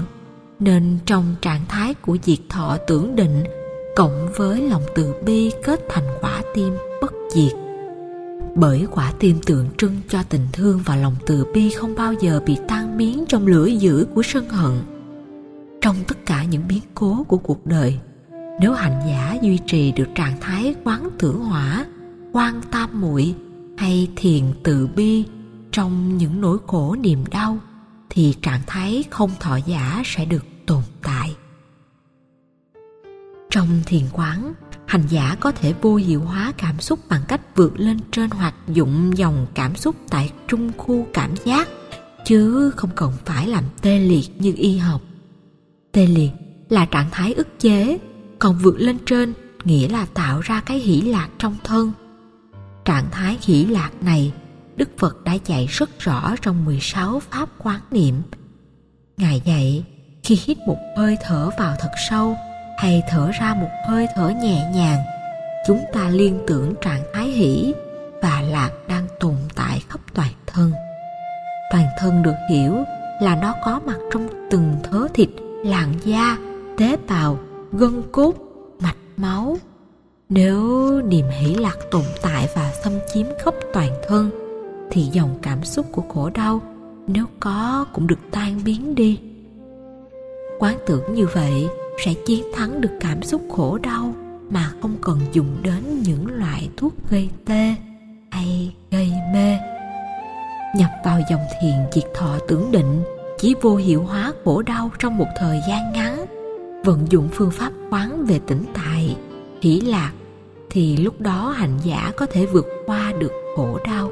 Nên 0.58 0.98
trong 1.06 1.34
trạng 1.42 1.60
thái 1.68 1.94
của 1.94 2.18
diệt 2.22 2.38
thọ 2.48 2.76
tưởng 2.86 3.16
định, 3.16 3.44
cộng 3.96 4.28
với 4.36 4.68
lòng 4.68 4.82
từ 4.94 5.14
bi 5.24 5.50
kết 5.64 5.80
thành 5.88 6.06
quả 6.20 6.42
tim 6.54 6.74
bất 7.02 7.12
diệt. 7.30 7.52
Bởi 8.54 8.86
quả 8.90 9.12
tim 9.18 9.36
tượng 9.46 9.68
trưng 9.78 10.00
cho 10.08 10.22
tình 10.22 10.46
thương 10.52 10.80
và 10.84 10.96
lòng 10.96 11.16
từ 11.26 11.46
bi 11.54 11.70
không 11.70 11.94
bao 11.94 12.12
giờ 12.12 12.40
bị 12.46 12.56
tan 12.68 12.98
biến 12.98 13.24
trong 13.28 13.46
lửa 13.46 13.66
dữ 13.66 14.06
của 14.14 14.22
sân 14.22 14.48
hận. 14.48 14.72
Trong 15.80 15.96
tất 16.08 16.26
cả 16.26 16.44
những 16.44 16.62
biến 16.68 16.82
cố 16.94 17.24
của 17.28 17.38
cuộc 17.38 17.66
đời, 17.66 17.98
nếu 18.60 18.72
hành 18.72 19.00
giả 19.06 19.38
duy 19.42 19.58
trì 19.66 19.92
được 19.92 20.08
trạng 20.14 20.40
thái 20.40 20.74
quán 20.84 21.08
tưởng 21.18 21.40
hỏa 21.44 21.86
quan 22.32 22.60
tam 22.70 23.00
muội 23.00 23.34
hay 23.76 24.08
thiền 24.16 24.44
từ 24.62 24.86
bi 24.86 25.24
trong 25.72 26.18
những 26.18 26.40
nỗi 26.40 26.58
khổ 26.66 26.96
niềm 27.00 27.24
đau, 27.30 27.58
thì 28.10 28.34
trạng 28.42 28.60
thái 28.66 29.04
không 29.10 29.30
thọ 29.40 29.56
giả 29.66 30.02
sẽ 30.04 30.24
được 30.24 30.44
tồn 30.66 30.82
tại. 31.02 31.36
Trong 33.50 33.68
thiền 33.86 34.02
quán, 34.12 34.52
hành 34.86 35.06
giả 35.08 35.36
có 35.40 35.52
thể 35.52 35.74
vô 35.82 35.94
hiệu 35.94 36.20
hóa 36.20 36.52
cảm 36.58 36.80
xúc 36.80 36.98
bằng 37.08 37.22
cách 37.28 37.56
vượt 37.56 37.72
lên 37.76 37.98
trên 38.12 38.30
hoạt 38.30 38.54
dụng 38.68 39.12
dòng 39.16 39.46
cảm 39.54 39.76
xúc 39.76 39.96
tại 40.10 40.32
trung 40.48 40.72
khu 40.76 41.06
cảm 41.12 41.34
giác, 41.44 41.68
chứ 42.24 42.70
không 42.76 42.90
cần 42.96 43.12
phải 43.24 43.46
làm 43.48 43.64
tê 43.82 43.98
liệt 43.98 44.28
như 44.38 44.52
y 44.56 44.76
học. 44.76 45.00
Tê 45.92 46.06
liệt 46.06 46.30
là 46.68 46.86
trạng 46.86 47.10
thái 47.10 47.34
ức 47.34 47.48
chế, 47.60 47.98
còn 48.38 48.58
vượt 48.58 48.76
lên 48.78 48.98
trên 49.06 49.32
nghĩa 49.64 49.88
là 49.88 50.06
tạo 50.14 50.40
ra 50.40 50.60
cái 50.60 50.78
hỷ 50.78 51.00
lạc 51.00 51.28
trong 51.38 51.56
thân 51.64 51.92
trạng 52.84 53.10
thái 53.10 53.38
hỷ 53.42 53.64
lạc 53.64 53.90
này 54.00 54.32
Đức 54.76 54.90
Phật 54.98 55.24
đã 55.24 55.32
dạy 55.44 55.66
rất 55.66 55.98
rõ 55.98 56.34
trong 56.42 56.64
16 56.64 57.20
pháp 57.30 57.48
quán 57.58 57.80
niệm. 57.90 58.22
Ngài 59.16 59.42
dạy, 59.44 59.84
khi 60.22 60.38
hít 60.44 60.58
một 60.58 60.78
hơi 60.96 61.16
thở 61.22 61.50
vào 61.58 61.76
thật 61.80 61.90
sâu 62.10 62.36
hay 62.78 63.02
thở 63.08 63.30
ra 63.40 63.54
một 63.54 63.70
hơi 63.88 64.06
thở 64.14 64.28
nhẹ 64.28 64.70
nhàng, 64.74 65.04
chúng 65.66 65.84
ta 65.92 66.08
liên 66.08 66.40
tưởng 66.46 66.74
trạng 66.80 67.02
thái 67.14 67.26
hỷ 67.28 67.74
và 68.22 68.40
lạc 68.40 68.70
đang 68.88 69.06
tồn 69.20 69.36
tại 69.54 69.82
khắp 69.88 70.00
toàn 70.14 70.32
thân. 70.46 70.72
Toàn 71.72 71.86
thân 71.98 72.22
được 72.22 72.36
hiểu 72.50 72.84
là 73.20 73.36
nó 73.36 73.54
có 73.64 73.80
mặt 73.86 73.98
trong 74.12 74.28
từng 74.50 74.76
thớ 74.82 75.08
thịt, 75.14 75.28
làn 75.64 75.94
da, 76.04 76.38
tế 76.78 76.96
bào, 77.08 77.38
gân 77.72 78.02
cốt, 78.12 78.34
mạch 78.80 78.96
máu. 79.16 79.56
Nếu 80.34 81.00
niềm 81.08 81.26
hỷ 81.28 81.54
lạc 81.54 81.76
tồn 81.90 82.02
tại 82.22 82.48
và 82.54 82.72
xâm 82.82 82.92
chiếm 83.12 83.26
khắp 83.44 83.54
toàn 83.72 83.90
thân, 84.08 84.30
thì 84.90 85.02
dòng 85.02 85.38
cảm 85.42 85.64
xúc 85.64 85.86
của 85.92 86.02
khổ 86.08 86.30
đau 86.34 86.60
nếu 87.06 87.24
có 87.40 87.86
cũng 87.92 88.06
được 88.06 88.18
tan 88.30 88.60
biến 88.64 88.94
đi. 88.94 89.20
Quán 90.58 90.78
tưởng 90.86 91.14
như 91.14 91.26
vậy 91.26 91.68
sẽ 92.04 92.14
chiến 92.26 92.44
thắng 92.54 92.80
được 92.80 92.92
cảm 93.00 93.22
xúc 93.22 93.42
khổ 93.56 93.78
đau 93.78 94.14
mà 94.50 94.70
không 94.82 94.96
cần 95.02 95.18
dùng 95.32 95.56
đến 95.62 96.02
những 96.04 96.26
loại 96.26 96.68
thuốc 96.76 96.94
gây 97.10 97.28
tê 97.46 97.74
hay 98.30 98.74
gây 98.90 99.12
mê. 99.34 99.56
Nhập 100.76 100.90
vào 101.04 101.20
dòng 101.30 101.42
thiền 101.60 101.76
diệt 101.92 102.04
thọ 102.14 102.38
tưởng 102.48 102.72
định 102.72 103.02
chỉ 103.38 103.54
vô 103.62 103.76
hiệu 103.76 104.02
hóa 104.02 104.32
khổ 104.44 104.62
đau 104.62 104.90
trong 104.98 105.18
một 105.18 105.28
thời 105.38 105.60
gian 105.68 105.92
ngắn 105.92 106.26
vận 106.84 107.06
dụng 107.10 107.28
phương 107.32 107.50
pháp 107.50 107.72
quán 107.90 108.24
về 108.24 108.40
tỉnh 108.46 108.64
tại 108.74 109.16
hỷ 109.62 109.80
lạc 109.80 110.12
thì 110.74 110.96
lúc 110.96 111.20
đó 111.20 111.50
hành 111.50 111.78
giả 111.84 112.12
có 112.16 112.26
thể 112.26 112.46
vượt 112.46 112.66
qua 112.86 113.12
được 113.18 113.32
khổ 113.56 113.78
đau. 113.84 114.10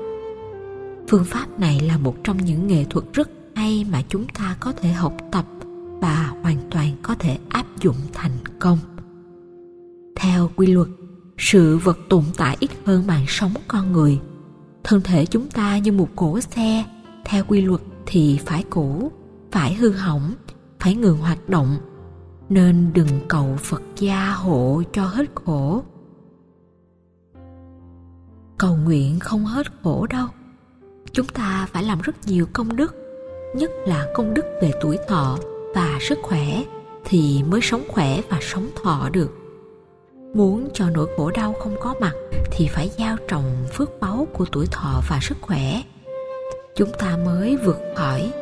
Phương 1.09 1.25
pháp 1.25 1.61
này 1.61 1.81
là 1.81 1.99
một 1.99 2.16
trong 2.25 2.37
những 2.37 2.66
nghệ 2.66 2.85
thuật 2.90 3.04
rất 3.12 3.31
hay 3.54 3.87
mà 3.90 4.02
chúng 4.09 4.26
ta 4.38 4.57
có 4.61 4.73
thể 4.73 4.92
học 4.92 5.16
tập 5.33 5.45
và 6.00 6.33
hoàn 6.42 6.57
toàn 6.71 6.90
có 7.02 7.14
thể 7.14 7.38
áp 7.49 7.66
dụng 7.81 7.97
thành 8.12 8.38
công. 8.59 8.78
Theo 10.16 10.50
quy 10.57 10.66
luật, 10.66 10.88
sự 11.38 11.78
vật 11.78 11.99
tồn 12.09 12.25
tại 12.37 12.57
ít 12.61 12.71
hơn 12.85 13.07
mạng 13.07 13.25
sống 13.28 13.54
con 13.69 13.92
người. 13.92 14.21
Thân 14.85 15.00
thể 15.00 15.26
chúng 15.26 15.49
ta 15.49 15.78
như 15.78 15.92
một 15.92 16.09
cỗ 16.16 16.40
xe, 16.40 16.85
theo 17.25 17.45
quy 17.49 17.61
luật 17.61 17.81
thì 18.07 18.38
phải 18.47 18.64
cũ, 18.71 19.12
phải 19.50 19.75
hư 19.75 19.90
hỏng, 19.90 20.35
phải 20.81 20.95
ngừng 20.95 21.19
hoạt 21.19 21.49
động. 21.49 21.76
Nên 22.49 22.90
đừng 22.92 23.09
cầu 23.28 23.57
phật 23.62 23.83
gia 23.97 24.31
hộ 24.31 24.83
cho 24.92 25.07
hết 25.07 25.26
khổ 25.35 25.83
cầu 28.62 28.77
nguyện 28.85 29.18
không 29.20 29.44
hết 29.44 29.66
khổ 29.83 30.07
đâu 30.11 30.27
chúng 31.12 31.27
ta 31.27 31.68
phải 31.72 31.83
làm 31.83 32.01
rất 32.01 32.14
nhiều 32.27 32.46
công 32.53 32.77
đức, 32.77 32.94
nhất 33.55 33.70
là 33.87 34.07
công 34.14 34.35
đức 34.35 34.44
về 34.62 34.72
tuổi 34.81 34.98
thọ 35.09 35.38
và 35.75 35.98
sức 36.01 36.18
khỏe 36.22 36.62
thì 37.05 37.42
mới 37.48 37.61
sống 37.62 37.83
khỏe 37.88 38.20
và 38.29 38.38
sống 38.40 38.68
thọ 38.83 39.09
được. 39.12 39.31
Muốn 40.35 40.68
cho 40.75 40.90
nỗi 40.90 41.09
khổ 41.16 41.31
đau 41.31 41.53
không 41.53 41.77
có 41.81 41.94
mặt 42.01 42.12
thì 42.51 42.68
phải 42.68 42.90
gieo 42.98 43.16
trồng 43.29 43.64
phước 43.72 44.01
báu 44.01 44.27
của 44.33 44.44
tuổi 44.53 44.66
thọ 44.70 45.03
và 45.09 45.18
sức 45.22 45.37
khỏe. 45.40 45.83
Chúng 46.77 46.90
ta 46.98 47.18
mới 47.25 47.57
vượt 47.57 47.79
khỏi. 47.96 48.33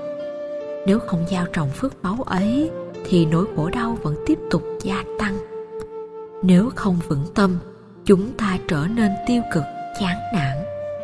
Nếu 0.87 0.99
không 0.99 1.27
gieo 1.31 1.47
trồng 1.53 1.71
phước 1.71 2.03
báu 2.03 2.17
ấy 2.27 2.71
thì 3.05 3.27
nỗi 3.27 3.47
khổ 3.57 3.71
đau 3.71 3.99
vẫn 4.03 4.17
tiếp 4.27 4.39
tục 4.51 4.63
gia 4.83 5.05
tăng. 5.19 5.39
Nếu 6.43 6.71
không 6.75 6.99
vững 7.09 7.25
tâm, 7.35 7.59
chúng 8.05 8.33
ta 8.33 8.59
trở 8.69 8.87
nên 8.95 9.11
tiêu 9.27 9.43
cực 9.55 9.65
chán 10.01 10.19
nản, 10.33 10.57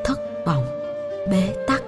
thất 0.05 0.19
vọng, 0.47 0.65
bế 1.31 1.55
tắc. 1.67 1.83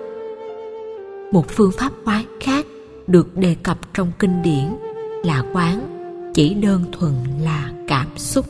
Một 1.32 1.44
phương 1.48 1.72
pháp 1.78 1.92
quán 2.04 2.24
khác 2.40 2.66
được 3.06 3.36
đề 3.36 3.56
cập 3.62 3.78
trong 3.94 4.12
kinh 4.18 4.42
điển 4.42 4.76
là 5.24 5.44
quán 5.52 5.94
chỉ 6.34 6.54
đơn 6.54 6.84
thuần 6.92 7.14
là 7.40 7.72
cảm 7.88 8.18
xúc. 8.18 8.46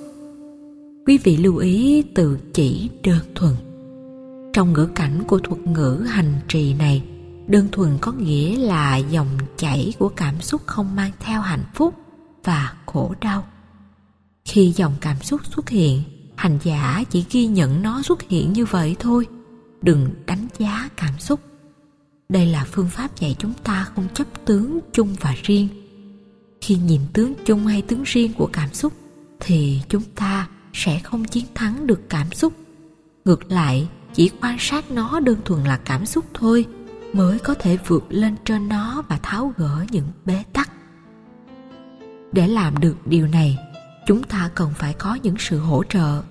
Quý 1.07 1.19
vị 1.19 1.37
lưu 1.37 1.57
ý 1.57 2.05
từ 2.15 2.39
chỉ 2.53 2.91
đơn 3.03 3.21
thuần. 3.35 3.55
Trong 4.53 4.73
ngữ 4.73 4.89
cảnh 4.95 5.23
của 5.27 5.39
thuật 5.39 5.61
ngữ 5.61 6.07
hành 6.09 6.35
trì 6.49 6.75
này, 6.75 7.03
đơn 7.47 7.69
thuần 7.73 7.99
có 8.01 8.13
nghĩa 8.13 8.57
là 8.57 8.97
dòng 8.97 9.39
chảy 9.57 9.93
của 9.99 10.09
cảm 10.09 10.41
xúc 10.41 10.63
không 10.67 10.97
mang 10.97 11.13
theo 11.21 11.41
hạnh 11.41 11.65
phúc 11.75 11.95
và 12.45 12.73
khổ 12.87 13.15
đau. 13.21 13.45
Khi 14.45 14.73
dòng 14.77 14.93
cảm 15.01 15.17
xúc 15.23 15.41
xuất 15.47 15.69
hiện 15.69 16.03
hành 16.39 16.59
giả 16.63 17.05
chỉ 17.11 17.25
ghi 17.31 17.47
nhận 17.47 17.83
nó 17.83 18.03
xuất 18.03 18.23
hiện 18.23 18.53
như 18.53 18.65
vậy 18.65 18.97
thôi. 18.99 19.27
Đừng 19.83 20.11
đánh 20.27 20.47
giá 20.59 20.89
cảm 20.97 21.19
xúc. 21.19 21.41
Đây 22.29 22.47
là 22.47 22.67
phương 22.73 22.89
pháp 22.89 23.17
dạy 23.21 23.37
chúng 23.39 23.53
ta 23.65 23.87
không 23.95 24.09
chấp 24.15 24.27
tướng 24.45 24.79
chung 24.93 25.15
và 25.21 25.35
riêng. 25.43 25.69
Khi 26.61 26.75
nhìn 26.75 27.01
tướng 27.13 27.35
chung 27.45 27.67
hay 27.67 27.83
tướng 27.83 28.03
riêng 28.03 28.33
của 28.33 28.51
cảm 28.53 28.75
xúc, 28.75 28.93
thì 29.41 29.81
chúng 29.89 30.03
ta 30.15 30.49
sẽ 30.73 30.99
không 30.99 31.25
chiến 31.25 31.45
thắng 31.55 31.87
được 31.87 32.01
cảm 32.09 32.33
xúc. 32.33 32.53
Ngược 33.25 33.53
lại, 33.53 33.89
chỉ 34.15 34.31
quan 34.41 34.57
sát 34.59 34.91
nó 34.91 35.21
đơn 35.21 35.37
thuần 35.45 35.65
là 35.65 35.77
cảm 35.85 36.07
xúc 36.07 36.25
thôi, 36.35 36.67
mới 37.13 37.39
có 37.39 37.55
thể 37.55 37.79
vượt 37.87 38.05
lên 38.09 38.35
trên 38.45 38.69
nó 38.69 39.03
và 39.09 39.19
tháo 39.23 39.53
gỡ 39.57 39.85
những 39.91 40.09
bế 40.25 40.45
tắc. 40.53 40.71
Để 42.33 42.49
làm 42.49 42.79
được 42.79 42.97
điều 43.07 43.27
này 43.27 43.59
chúng 44.09 44.23
ta 44.23 44.51
cần 44.55 44.71
phải 44.75 44.95
có 44.95 45.19
những 45.23 45.35
sự 45.39 45.59
hỗ 45.59 45.85
trợ. 45.85 46.23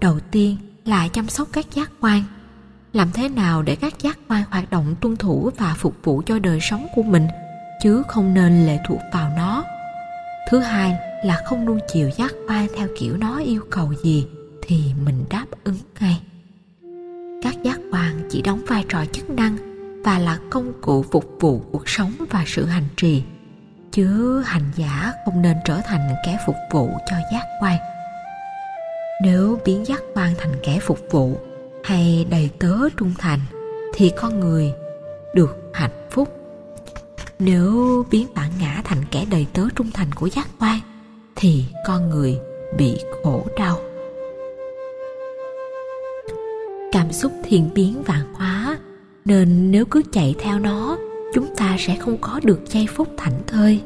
Đầu 0.00 0.20
tiên 0.30 0.56
là 0.84 1.08
chăm 1.08 1.28
sóc 1.28 1.48
các 1.52 1.66
giác 1.74 1.90
quan. 2.00 2.22
Làm 2.92 3.10
thế 3.14 3.28
nào 3.28 3.62
để 3.62 3.76
các 3.76 3.98
giác 3.98 4.18
quan 4.28 4.42
hoạt 4.50 4.70
động 4.70 4.94
tuân 5.00 5.16
thủ 5.16 5.50
và 5.56 5.74
phục 5.78 5.94
vụ 6.04 6.22
cho 6.26 6.38
đời 6.38 6.58
sống 6.60 6.86
của 6.94 7.02
mình, 7.02 7.26
chứ 7.82 8.02
không 8.08 8.34
nên 8.34 8.66
lệ 8.66 8.78
thuộc 8.88 8.98
vào 9.12 9.32
nó? 9.36 9.64
Thứ 10.50 10.58
hai 10.58 10.96
là 11.24 11.42
không 11.46 11.64
nuông 11.64 11.78
chiều 11.92 12.10
giác 12.16 12.32
quan 12.48 12.66
theo 12.76 12.88
kiểu 12.98 13.16
nó 13.16 13.38
yêu 13.38 13.62
cầu 13.70 13.94
gì 14.02 14.26
thì 14.62 14.92
mình 15.04 15.24
đáp 15.30 15.46
ứng 15.64 15.78
ngay. 16.00 16.20
Các 17.42 17.62
giác 17.62 17.80
quan 17.92 18.28
chỉ 18.30 18.42
đóng 18.42 18.60
vai 18.66 18.84
trò 18.88 19.04
chức 19.12 19.30
năng 19.30 19.56
và 20.04 20.18
là 20.18 20.38
công 20.50 20.72
cụ 20.80 21.04
phục 21.12 21.24
vụ 21.40 21.58
cuộc 21.72 21.88
sống 21.88 22.12
và 22.30 22.44
sự 22.46 22.64
hành 22.64 22.88
trì 22.96 23.22
chứ 23.92 24.42
hành 24.46 24.70
giả 24.76 25.12
không 25.24 25.42
nên 25.42 25.56
trở 25.64 25.80
thành 25.84 26.14
kẻ 26.26 26.38
phục 26.46 26.56
vụ 26.70 26.90
cho 27.06 27.16
giác 27.32 27.44
quan. 27.60 27.78
Nếu 29.22 29.58
biến 29.64 29.84
giác 29.84 30.02
quan 30.14 30.34
thành 30.38 30.52
kẻ 30.62 30.78
phục 30.82 30.98
vụ 31.10 31.38
hay 31.84 32.26
đầy 32.30 32.50
tớ 32.58 32.74
trung 32.96 33.14
thành, 33.18 33.40
thì 33.94 34.12
con 34.16 34.40
người 34.40 34.72
được 35.34 35.70
hạnh 35.74 36.08
phúc. 36.10 36.28
Nếu 37.38 38.04
biến 38.10 38.26
bản 38.34 38.50
ngã 38.60 38.80
thành 38.84 39.04
kẻ 39.10 39.24
đầy 39.30 39.46
tớ 39.54 39.62
trung 39.76 39.90
thành 39.94 40.12
của 40.12 40.26
giác 40.26 40.48
quan, 40.60 40.80
thì 41.36 41.64
con 41.86 42.10
người 42.10 42.38
bị 42.76 42.98
khổ 43.22 43.46
đau. 43.58 43.78
Cảm 46.92 47.12
xúc 47.12 47.32
thiền 47.44 47.74
biến 47.74 48.02
vạn 48.02 48.34
hóa, 48.34 48.78
nên 49.24 49.70
nếu 49.70 49.84
cứ 49.84 50.02
chạy 50.12 50.34
theo 50.38 50.58
nó 50.58 50.98
chúng 51.34 51.54
ta 51.56 51.76
sẽ 51.78 51.96
không 51.96 52.16
có 52.20 52.40
được 52.44 52.60
giây 52.66 52.86
phút 52.94 53.08
thảnh 53.16 53.42
thơi. 53.46 53.82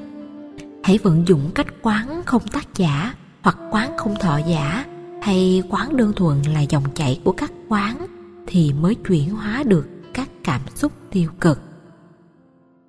Hãy 0.83 0.99
vận 0.99 1.29
dụng 1.29 1.51
cách 1.55 1.67
quán 1.83 2.23
không 2.27 2.49
tác 2.53 2.75
giả 2.75 3.15
hoặc 3.43 3.59
quán 3.71 3.97
không 3.97 4.15
thọ 4.21 4.37
giả 4.37 4.85
hay 5.23 5.63
quán 5.71 5.97
đơn 5.97 6.13
thuần 6.13 6.43
là 6.43 6.61
dòng 6.61 6.85
chảy 6.95 7.21
của 7.25 7.33
các 7.33 7.53
quán 7.69 8.07
thì 8.47 8.73
mới 8.73 8.95
chuyển 8.95 9.31
hóa 9.31 9.63
được 9.67 9.89
các 10.15 10.29
cảm 10.45 10.61
xúc 10.75 10.93
tiêu 11.11 11.31
cực. 11.41 11.61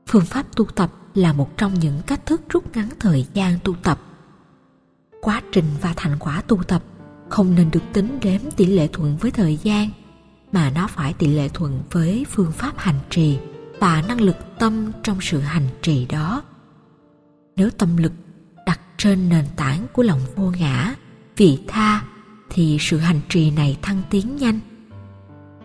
Phương 0.07 0.25
pháp 0.25 0.55
tu 0.55 0.65
tập 0.65 0.91
là 1.13 1.33
một 1.33 1.57
trong 1.57 1.73
những 1.73 2.01
cách 2.07 2.25
thức 2.25 2.41
rút 2.49 2.75
ngắn 2.75 2.89
thời 2.99 3.25
gian 3.33 3.59
tu 3.63 3.75
tập. 3.83 3.99
Quá 5.21 5.41
trình 5.51 5.65
và 5.81 5.93
thành 5.95 6.17
quả 6.19 6.41
tu 6.47 6.63
tập 6.63 6.83
không 7.29 7.55
nên 7.55 7.71
được 7.71 7.83
tính 7.93 8.19
đếm 8.21 8.41
tỷ 8.57 8.65
lệ 8.65 8.87
thuận 8.93 9.17
với 9.17 9.31
thời 9.31 9.57
gian, 9.57 9.89
mà 10.51 10.71
nó 10.75 10.87
phải 10.87 11.13
tỷ 11.13 11.27
lệ 11.27 11.49
thuận 11.49 11.79
với 11.91 12.25
phương 12.29 12.51
pháp 12.51 12.73
hành 12.77 12.99
trì 13.09 13.37
và 13.83 14.03
năng 14.07 14.21
lực 14.21 14.37
tâm 14.59 14.91
trong 15.03 15.17
sự 15.21 15.39
hành 15.39 15.67
trì 15.81 16.05
đó. 16.05 16.43
Nếu 17.55 17.69
tâm 17.69 17.97
lực 17.97 18.11
đặt 18.65 18.79
trên 18.97 19.29
nền 19.29 19.45
tảng 19.55 19.87
của 19.93 20.03
lòng 20.03 20.19
vô 20.35 20.51
ngã, 20.59 20.93
vị 21.37 21.59
tha, 21.67 22.01
thì 22.49 22.77
sự 22.79 22.97
hành 22.97 23.19
trì 23.29 23.51
này 23.51 23.77
thăng 23.81 24.01
tiến 24.09 24.35
nhanh. 24.35 24.59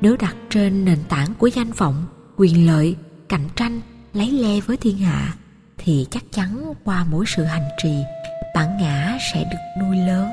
Nếu 0.00 0.16
đặt 0.16 0.36
trên 0.50 0.84
nền 0.84 0.98
tảng 1.08 1.34
của 1.38 1.46
danh 1.46 1.72
vọng, 1.72 2.06
quyền 2.36 2.66
lợi, 2.66 2.96
cạnh 3.28 3.48
tranh, 3.56 3.80
lấy 4.12 4.30
le 4.30 4.60
với 4.60 4.76
thiên 4.76 4.98
hạ, 4.98 5.34
thì 5.78 6.06
chắc 6.10 6.24
chắn 6.32 6.72
qua 6.84 7.06
mỗi 7.10 7.24
sự 7.28 7.44
hành 7.44 7.68
trì, 7.82 7.94
bản 8.54 8.78
ngã 8.80 9.18
sẽ 9.32 9.44
được 9.44 9.82
nuôi 9.84 9.96
lớn. 9.96 10.30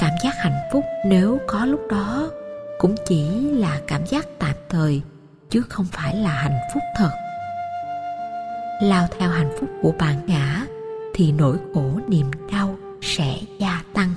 Cảm 0.00 0.12
giác 0.24 0.34
hạnh 0.38 0.68
phúc 0.72 0.84
nếu 1.06 1.38
có 1.48 1.64
lúc 1.64 1.80
đó 1.90 2.30
cũng 2.78 2.94
chỉ 3.06 3.40
là 3.40 3.80
cảm 3.86 4.06
giác 4.06 4.26
tạm 4.38 4.54
thời 4.68 5.02
chứ 5.50 5.62
không 5.68 5.86
phải 5.92 6.16
là 6.16 6.30
hạnh 6.30 6.58
phúc 6.74 6.82
thật. 6.96 7.10
Lao 8.82 9.06
theo 9.18 9.30
hạnh 9.30 9.50
phúc 9.60 9.70
của 9.82 9.92
bản 9.98 10.26
ngã, 10.26 10.66
thì 11.14 11.32
nỗi 11.32 11.56
khổ 11.74 12.00
niềm 12.08 12.30
đau 12.52 12.76
sẽ 13.02 13.38
gia 13.58 13.82
tăng. 13.94 14.10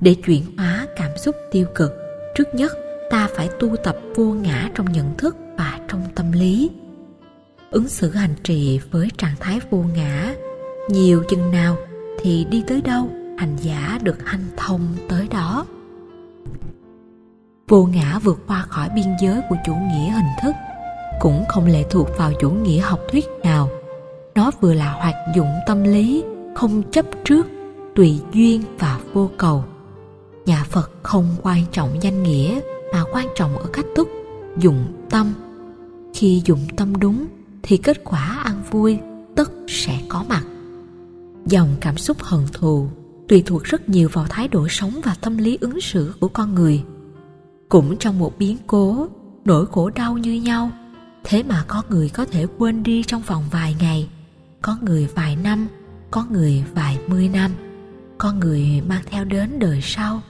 Để 0.00 0.14
chuyển 0.26 0.56
hóa 0.56 0.86
cảm 0.96 1.10
xúc 1.16 1.36
tiêu 1.50 1.66
cực, 1.74 1.92
trước 2.34 2.54
nhất 2.54 2.72
ta 3.10 3.28
phải 3.36 3.48
tu 3.60 3.76
tập 3.76 3.96
vô 4.14 4.24
ngã 4.24 4.70
trong 4.74 4.92
nhận 4.92 5.16
thức 5.16 5.36
và 5.56 5.80
trong 5.88 6.02
tâm 6.14 6.32
lý. 6.32 6.70
Ứng 7.70 7.88
xử 7.88 8.10
hành 8.10 8.34
trì 8.42 8.80
với 8.90 9.08
trạng 9.18 9.34
thái 9.40 9.60
vô 9.70 9.84
ngã, 9.94 10.34
nhiều 10.88 11.22
chừng 11.28 11.50
nào 11.50 11.76
thì 12.20 12.44
đi 12.44 12.64
tới 12.68 12.80
đâu, 12.80 13.10
hành 13.38 13.56
giả 13.56 13.98
được 14.02 14.16
hanh 14.24 14.44
thông 14.56 14.96
tới 15.08 15.28
đó 15.30 15.66
vô 17.72 17.88
ngã 17.92 18.18
vượt 18.18 18.38
qua 18.46 18.62
khỏi 18.68 18.88
biên 18.94 19.04
giới 19.20 19.40
của 19.48 19.56
chủ 19.66 19.72
nghĩa 19.74 20.10
hình 20.10 20.32
thức, 20.42 20.54
cũng 21.20 21.44
không 21.48 21.66
lệ 21.66 21.84
thuộc 21.90 22.08
vào 22.18 22.32
chủ 22.40 22.50
nghĩa 22.50 22.80
học 22.80 23.00
thuyết 23.10 23.26
nào. 23.42 23.68
Nó 24.34 24.50
vừa 24.60 24.74
là 24.74 24.92
hoạt 24.92 25.14
dụng 25.36 25.48
tâm 25.66 25.82
lý, 25.82 26.24
không 26.54 26.82
chấp 26.90 27.06
trước, 27.24 27.46
tùy 27.94 28.20
duyên 28.32 28.62
và 28.78 29.00
vô 29.12 29.30
cầu. 29.36 29.64
Nhà 30.46 30.64
phật 30.64 30.90
không 31.02 31.26
quan 31.42 31.64
trọng 31.72 32.02
danh 32.02 32.22
nghĩa, 32.22 32.60
mà 32.92 33.04
quan 33.12 33.26
trọng 33.36 33.58
ở 33.58 33.66
cách 33.72 33.86
thức, 33.96 34.08
dụng 34.58 35.06
tâm. 35.10 35.34
Khi 36.14 36.42
dụng 36.44 36.66
tâm 36.76 36.96
đúng, 36.96 37.26
thì 37.62 37.76
kết 37.76 38.04
quả 38.04 38.40
ăn 38.44 38.62
vui, 38.70 38.98
tất 39.36 39.52
sẽ 39.68 39.98
có 40.08 40.24
mặt. 40.28 40.42
Dòng 41.46 41.68
cảm 41.80 41.96
xúc 41.96 42.16
hận 42.20 42.40
thù 42.52 42.88
tùy 43.28 43.42
thuộc 43.46 43.64
rất 43.64 43.88
nhiều 43.88 44.08
vào 44.12 44.26
thái 44.30 44.48
độ 44.48 44.66
sống 44.70 45.00
và 45.04 45.16
tâm 45.20 45.38
lý 45.38 45.58
ứng 45.60 45.80
xử 45.80 46.14
của 46.20 46.28
con 46.28 46.54
người 46.54 46.82
cũng 47.72 47.96
trong 47.96 48.18
một 48.18 48.38
biến 48.38 48.56
cố, 48.66 49.08
nỗi 49.44 49.66
khổ 49.66 49.90
đau 49.90 50.18
như 50.18 50.32
nhau. 50.32 50.70
Thế 51.24 51.42
mà 51.42 51.64
có 51.68 51.82
người 51.88 52.08
có 52.08 52.24
thể 52.24 52.46
quên 52.58 52.82
đi 52.82 53.02
trong 53.02 53.22
vòng 53.22 53.44
vài 53.50 53.76
ngày, 53.80 54.08
có 54.62 54.76
người 54.82 55.08
vài 55.14 55.36
năm, 55.36 55.68
có 56.10 56.26
người 56.30 56.64
vài 56.74 56.98
mươi 57.06 57.28
năm, 57.28 57.50
có 58.18 58.32
người 58.32 58.82
mang 58.88 59.02
theo 59.06 59.24
đến 59.24 59.58
đời 59.58 59.80
sau. 59.82 60.20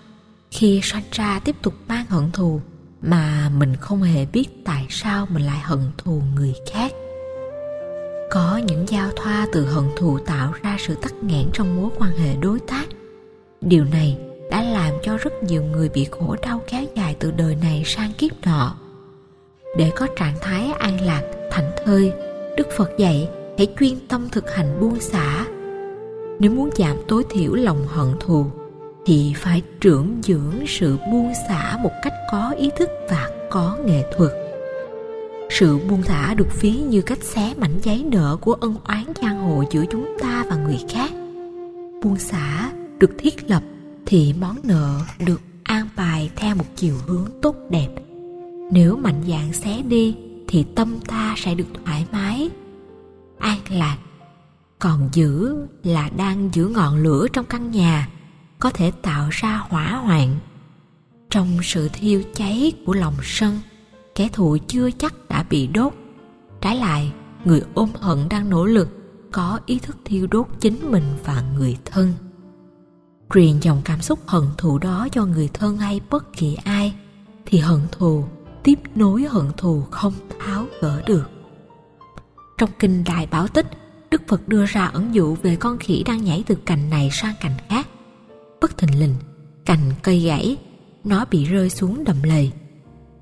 Khi 0.51 0.81
sanh 0.83 1.03
ra 1.13 1.41
tiếp 1.45 1.57
tục 1.63 1.75
mang 1.89 2.07
hận 2.09 2.31
thù 2.33 2.61
mà 3.03 3.51
mình 3.59 3.77
không 3.77 4.03
hề 4.03 4.27
biết 4.27 4.65
tại 4.65 4.87
sao 4.91 5.27
mình 5.31 5.43
lại 5.43 5.61
hận 5.63 5.81
thù 5.99 6.23
người 6.35 6.55
khác. 6.73 6.93
Có 8.31 8.61
những 8.67 8.89
giao 8.89 9.11
thoa 9.17 9.47
từ 9.53 9.67
hận 9.67 9.85
thù 9.97 10.19
tạo 10.19 10.53
ra 10.63 10.77
sự 10.87 10.95
tắc 10.95 11.15
nghẽn 11.15 11.47
trong 11.53 11.77
mối 11.77 11.91
quan 11.99 12.17
hệ 12.17 12.37
đối 12.37 12.61
tác. 12.61 12.87
Điều 13.61 13.85
này 13.85 14.19
đã 14.53 14.63
làm 14.63 14.95
cho 15.03 15.17
rất 15.17 15.43
nhiều 15.43 15.63
người 15.63 15.89
bị 15.89 16.07
khổ 16.11 16.37
đau 16.43 16.61
kéo 16.71 16.83
dài 16.95 17.17
từ 17.19 17.31
đời 17.31 17.57
này 17.63 17.83
sang 17.87 18.13
kiếp 18.19 18.31
nọ. 18.47 18.77
Để 19.77 19.91
có 19.97 20.07
trạng 20.17 20.35
thái 20.41 20.73
an 20.79 21.01
lạc, 21.01 21.23
thảnh 21.51 21.71
thơi, 21.85 22.13
đức 22.57 22.69
phật 22.77 22.91
dạy 22.99 23.29
hãy 23.59 23.67
chuyên 23.81 24.07
tâm 24.09 24.29
thực 24.33 24.55
hành 24.55 24.81
buông 24.81 25.01
xả. 25.01 25.47
Nếu 26.39 26.51
muốn 26.51 26.71
giảm 26.77 26.97
tối 27.09 27.25
thiểu 27.31 27.55
lòng 27.55 27.87
hận 27.89 28.07
thù, 28.21 28.47
thì 29.07 29.33
phải 29.37 29.63
trưởng 29.81 30.21
dưỡng 30.23 30.67
sự 30.67 30.97
buông 31.13 31.33
xả 31.49 31.79
một 31.83 31.93
cách 32.03 32.15
có 32.33 32.55
ý 32.59 32.71
thức 32.77 32.91
và 33.09 33.31
có 33.51 33.77
nghệ 33.87 34.05
thuật. 34.17 34.31
Sự 35.51 35.79
buông 35.79 36.03
thả 36.03 36.35
được 36.35 36.61
ví 36.61 36.73
như 36.73 37.03
cách 37.03 37.23
xé 37.23 37.55
mảnh 37.57 37.79
giấy 37.83 38.05
nợ 38.11 38.37
của 38.41 38.53
ân 38.53 38.75
oán 38.85 39.05
giang 39.23 39.39
hồ 39.39 39.65
giữa 39.71 39.85
chúng 39.91 40.17
ta 40.21 40.45
và 40.51 40.57
người 40.57 40.79
khác. 40.89 41.11
Buông 42.03 42.19
xả 42.19 42.73
được 42.99 43.11
thiết 43.19 43.51
lập 43.51 43.63
thì 44.13 44.35
món 44.41 44.57
nợ 44.65 45.01
được 45.27 45.41
an 45.63 45.89
bài 45.97 46.31
theo 46.37 46.55
một 46.55 46.65
chiều 46.77 46.95
hướng 47.07 47.27
tốt 47.43 47.57
đẹp. 47.71 47.89
Nếu 48.73 48.97
mạnh 48.97 49.23
dạn 49.29 49.53
xé 49.53 49.83
đi, 49.83 50.17
thì 50.49 50.65
tâm 50.75 51.01
ta 51.07 51.35
sẽ 51.39 51.55
được 51.55 51.65
thoải 51.85 52.07
mái, 52.13 52.51
an 53.39 53.59
lạc. 53.69 53.99
Còn 54.79 55.09
giữ 55.13 55.57
là 55.83 56.11
đang 56.17 56.51
giữ 56.53 56.69
ngọn 56.69 56.97
lửa 56.97 57.27
trong 57.33 57.45
căn 57.45 57.71
nhà, 57.71 58.09
có 58.59 58.71
thể 58.71 58.93
tạo 59.03 59.29
ra 59.31 59.57
hỏa 59.69 59.97
hoạn. 59.97 60.37
Trong 61.31 61.59
sự 61.63 61.89
thiêu 61.93 62.23
cháy 62.35 62.73
của 62.87 62.95
lòng 62.95 63.15
sân, 63.23 63.59
kẻ 64.15 64.29
thù 64.33 64.57
chưa 64.67 64.91
chắc 64.91 65.15
đã 65.29 65.45
bị 65.51 65.67
đốt. 65.67 65.93
Trái 66.61 66.77
lại, 66.77 67.13
người 67.45 67.63
ôm 67.75 67.89
hận 68.01 68.19
đang 68.31 68.51
nỗ 68.51 68.65
lực, 68.65 68.89
có 69.31 69.61
ý 69.67 69.79
thức 69.79 69.97
thiêu 70.05 70.27
đốt 70.31 70.47
chính 70.61 70.91
mình 70.91 71.05
và 71.25 71.45
người 71.57 71.77
thân 71.85 72.13
truyền 73.35 73.61
dòng 73.61 73.83
cảm 73.85 74.01
xúc 74.01 74.19
hận 74.27 74.43
thù 74.59 74.79
đó 74.79 75.09
cho 75.13 75.25
người 75.25 75.49
thân 75.55 75.79
hay 75.79 76.01
bất 76.11 76.33
kỳ 76.33 76.59
ai, 76.65 76.95
thì 77.47 77.59
hận 77.59 77.81
thù, 77.93 78.25
tiếp 78.63 78.79
nối 78.95 79.23
hận 79.23 79.45
thù 79.57 79.83
không 79.91 80.13
tháo 80.41 80.67
gỡ 80.81 81.03
được. 81.07 81.31
Trong 82.59 82.71
kinh 82.79 83.05
đại 83.05 83.27
bảo 83.27 83.49
tích, 83.49 83.67
đức 84.11 84.23
phật 84.29 84.49
đưa 84.49 84.67
ra 84.67 84.87
ẩn 84.87 85.15
dụ 85.15 85.37
về 85.43 85.57
con 85.57 85.79
khỉ 85.79 86.03
đang 86.07 86.25
nhảy 86.25 86.45
từ 86.47 86.55
cành 86.55 86.91
này 86.91 87.09
sang 87.13 87.35
cành 87.41 87.55
khác. 87.69 87.89
Bất 88.61 88.79
thình 88.79 89.01
lình, 89.01 89.15
cành 89.65 89.93
cây 90.03 90.21
gãy, 90.21 90.57
nó 91.05 91.25
bị 91.31 91.45
rơi 91.45 91.71
xuống 91.71 92.05
đầm 92.05 92.23
lầy. 92.23 92.53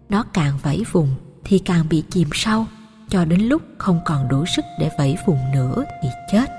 Nó 0.08 0.24
càng 0.32 0.58
vẫy 0.62 0.84
vùng 0.92 1.14
thì 1.44 1.58
càng 1.58 1.88
bị 1.90 2.02
chìm 2.10 2.28
sâu, 2.32 2.66
cho 3.08 3.24
đến 3.24 3.40
lúc 3.40 3.62
không 3.78 4.00
còn 4.04 4.28
đủ 4.28 4.44
sức 4.46 4.64
để 4.80 4.90
vẫy 4.98 5.16
vùng 5.26 5.38
nữa 5.54 5.84
thì 6.02 6.08
chết. 6.32 6.50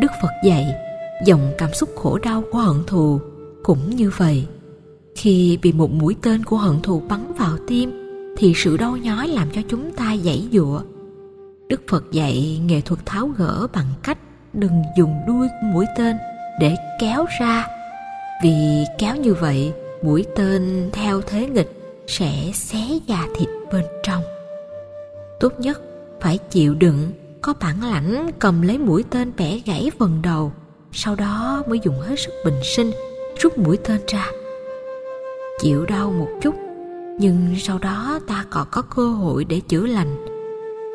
Đức 0.00 0.12
phật 0.22 0.32
dạy 0.44 0.85
dòng 1.24 1.52
cảm 1.58 1.74
xúc 1.74 1.88
khổ 1.96 2.18
đau 2.18 2.44
của 2.52 2.58
hận 2.58 2.84
thù 2.86 3.20
cũng 3.62 3.90
như 3.90 4.10
vậy. 4.16 4.46
Khi 5.14 5.58
bị 5.62 5.72
một 5.72 5.90
mũi 5.90 6.16
tên 6.22 6.44
của 6.44 6.56
hận 6.56 6.80
thù 6.82 7.02
bắn 7.08 7.32
vào 7.38 7.56
tim, 7.66 7.90
thì 8.36 8.52
sự 8.56 8.76
đau 8.76 8.96
nhói 8.96 9.28
làm 9.28 9.48
cho 9.54 9.60
chúng 9.68 9.92
ta 9.92 10.16
dãy 10.24 10.48
dụa 10.52 10.80
đức 11.68 11.82
phật 11.88 12.12
dạy 12.12 12.60
nghệ 12.66 12.80
thuật 12.80 13.06
tháo 13.06 13.26
gỡ 13.26 13.66
bằng 13.72 13.86
cách 14.02 14.18
đừng 14.52 14.82
dùng 14.96 15.14
đuôi 15.26 15.48
của 15.48 15.66
mũi 15.72 15.86
tên 15.96 16.16
để 16.60 16.74
kéo 17.00 17.26
ra. 17.40 17.66
Vì 18.42 18.84
kéo 18.98 19.16
như 19.16 19.34
vậy, 19.34 19.72
mũi 20.02 20.24
tên 20.36 20.90
theo 20.92 21.20
thế 21.20 21.46
nghịch 21.46 22.02
sẽ 22.06 22.50
xé 22.54 22.80
da 23.06 23.26
thịt 23.36 23.48
bên 23.72 23.84
trong. 24.02 24.22
Tốt 25.40 25.52
nhất 25.60 25.80
phải 26.20 26.38
chịu 26.38 26.74
đựng, 26.74 27.12
có 27.42 27.54
bản 27.60 27.90
lãnh 27.90 28.30
cầm 28.38 28.62
lấy 28.62 28.78
mũi 28.78 29.04
tên 29.10 29.32
bẻ 29.36 29.60
gãy 29.66 29.90
phần 29.98 30.22
đầu 30.22 30.52
sau 30.98 31.16
đó 31.16 31.62
mới 31.68 31.80
dùng 31.84 32.00
hết 32.00 32.16
sức 32.18 32.32
bình 32.44 32.60
sinh, 32.62 32.90
rút 33.38 33.58
mũi 33.58 33.76
tên 33.76 34.00
ra. 34.06 34.26
Chịu 35.62 35.86
đau 35.86 36.10
một 36.10 36.28
chút, 36.42 36.54
nhưng 37.18 37.54
sau 37.58 37.78
đó 37.78 38.20
ta 38.26 38.44
còn 38.50 38.68
có 38.70 38.82
cơ 38.82 39.06
hội 39.08 39.44
để 39.44 39.60
chữa 39.60 39.86
lành. 39.86 40.16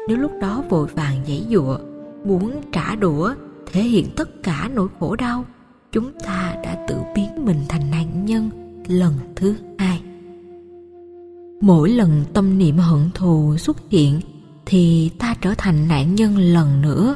Nếu 0.07 0.17
lúc 0.17 0.31
đó 0.41 0.63
vội 0.69 0.87
vàng 0.87 1.15
giãy 1.27 1.45
giụa 1.49 1.77
muốn 2.23 2.61
trả 2.71 2.95
đũa, 2.95 3.33
thể 3.71 3.81
hiện 3.81 4.07
tất 4.15 4.43
cả 4.43 4.69
nỗi 4.73 4.87
khổ 4.99 5.15
đau, 5.15 5.45
chúng 5.91 6.11
ta 6.19 6.55
đã 6.63 6.85
tự 6.87 6.95
biến 7.15 7.45
mình 7.45 7.59
thành 7.69 7.91
nạn 7.91 8.25
nhân 8.25 8.49
lần 8.87 9.13
thứ 9.35 9.55
hai. 9.77 10.01
Mỗi 11.61 11.89
lần 11.89 12.23
tâm 12.33 12.57
niệm 12.57 12.77
hận 12.77 13.09
thù 13.13 13.57
xuất 13.57 13.77
hiện, 13.89 14.19
thì 14.65 15.11
ta 15.19 15.35
trở 15.41 15.53
thành 15.57 15.87
nạn 15.87 16.15
nhân 16.15 16.37
lần 16.37 16.81
nữa 16.81 17.15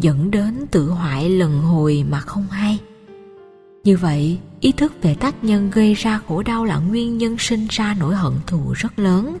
dẫn 0.00 0.30
đến 0.30 0.66
tự 0.70 0.90
hoại 0.90 1.30
lần 1.30 1.62
hồi 1.62 2.04
mà 2.10 2.20
không 2.20 2.46
hay. 2.50 2.80
Như 3.84 3.96
vậy, 3.96 4.38
ý 4.60 4.72
thức 4.72 4.92
về 5.02 5.14
tác 5.14 5.44
nhân 5.44 5.70
gây 5.70 5.94
ra 5.94 6.20
khổ 6.28 6.42
đau 6.42 6.64
là 6.64 6.78
nguyên 6.78 7.18
nhân 7.18 7.38
sinh 7.38 7.66
ra 7.70 7.96
nỗi 8.00 8.14
hận 8.14 8.32
thù 8.46 8.72
rất 8.72 8.98
lớn. 8.98 9.36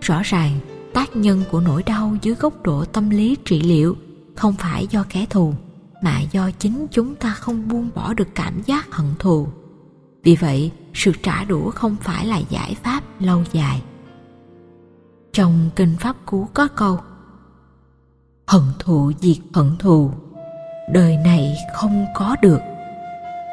Rõ 0.00 0.22
ràng, 0.24 0.58
tác 0.94 1.16
nhân 1.16 1.44
của 1.50 1.60
nỗi 1.60 1.82
đau 1.82 2.16
dưới 2.22 2.34
góc 2.34 2.62
độ 2.62 2.84
tâm 2.84 3.10
lý 3.10 3.36
trị 3.44 3.60
liệu 3.60 3.96
không 4.34 4.54
phải 4.58 4.86
do 4.86 5.04
kẻ 5.08 5.26
thù, 5.30 5.54
mà 6.02 6.20
do 6.20 6.50
chính 6.58 6.86
chúng 6.90 7.14
ta 7.14 7.30
không 7.30 7.68
buông 7.68 7.90
bỏ 7.94 8.14
được 8.14 8.28
cảm 8.34 8.62
giác 8.66 8.92
hận 8.94 9.06
thù. 9.18 9.48
Vì 10.22 10.36
vậy, 10.36 10.70
sự 10.94 11.12
trả 11.22 11.44
đũa 11.44 11.70
không 11.70 11.96
phải 12.00 12.26
là 12.26 12.38
giải 12.38 12.76
pháp 12.82 13.02
lâu 13.20 13.44
dài. 13.52 13.82
Trong 15.32 15.70
kinh 15.76 15.96
pháp 16.00 16.16
cú 16.26 16.48
có 16.54 16.68
câu 16.68 16.98
hận 18.46 18.62
thù 18.78 19.12
diệt 19.20 19.36
hận 19.54 19.76
thù. 19.78 20.10
Đời 20.92 21.16
này 21.16 21.56
không 21.74 22.06
có 22.14 22.36
được. 22.42 22.60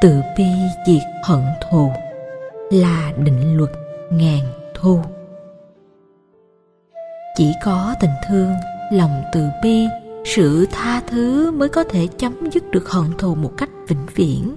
Tự 0.01 0.21
bi 0.37 0.45
diệt 0.87 1.03
hận 1.23 1.43
thù 1.69 1.91
là 2.71 3.11
định 3.17 3.57
luật 3.57 3.69
ngàn 4.11 4.39
thu. 4.73 4.99
Chỉ 7.35 7.53
có 7.63 7.95
tình 7.99 8.11
thương, 8.27 8.53
lòng 8.91 9.23
từ 9.33 9.49
bi, 9.63 9.87
sự 10.25 10.67
tha 10.71 11.01
thứ 11.07 11.51
mới 11.51 11.69
có 11.69 11.83
thể 11.83 12.07
chấm 12.17 12.49
dứt 12.51 12.71
được 12.71 12.89
hận 12.89 13.05
thù 13.17 13.35
một 13.35 13.51
cách 13.57 13.69
vĩnh 13.87 14.05
viễn. 14.15 14.55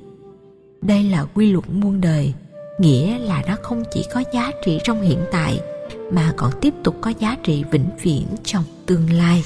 Đây 0.82 1.04
là 1.04 1.24
quy 1.34 1.52
luật 1.52 1.64
muôn 1.70 2.00
đời, 2.00 2.34
nghĩa 2.78 3.18
là 3.18 3.42
nó 3.46 3.56
không 3.62 3.82
chỉ 3.92 4.06
có 4.12 4.22
giá 4.32 4.50
trị 4.64 4.80
trong 4.84 5.02
hiện 5.02 5.18
tại, 5.32 5.60
mà 6.12 6.32
còn 6.36 6.52
tiếp 6.60 6.74
tục 6.84 6.96
có 7.00 7.12
giá 7.18 7.36
trị 7.42 7.64
vĩnh 7.70 7.88
viễn 8.02 8.26
trong 8.44 8.64
tương 8.86 9.12
lai 9.12 9.44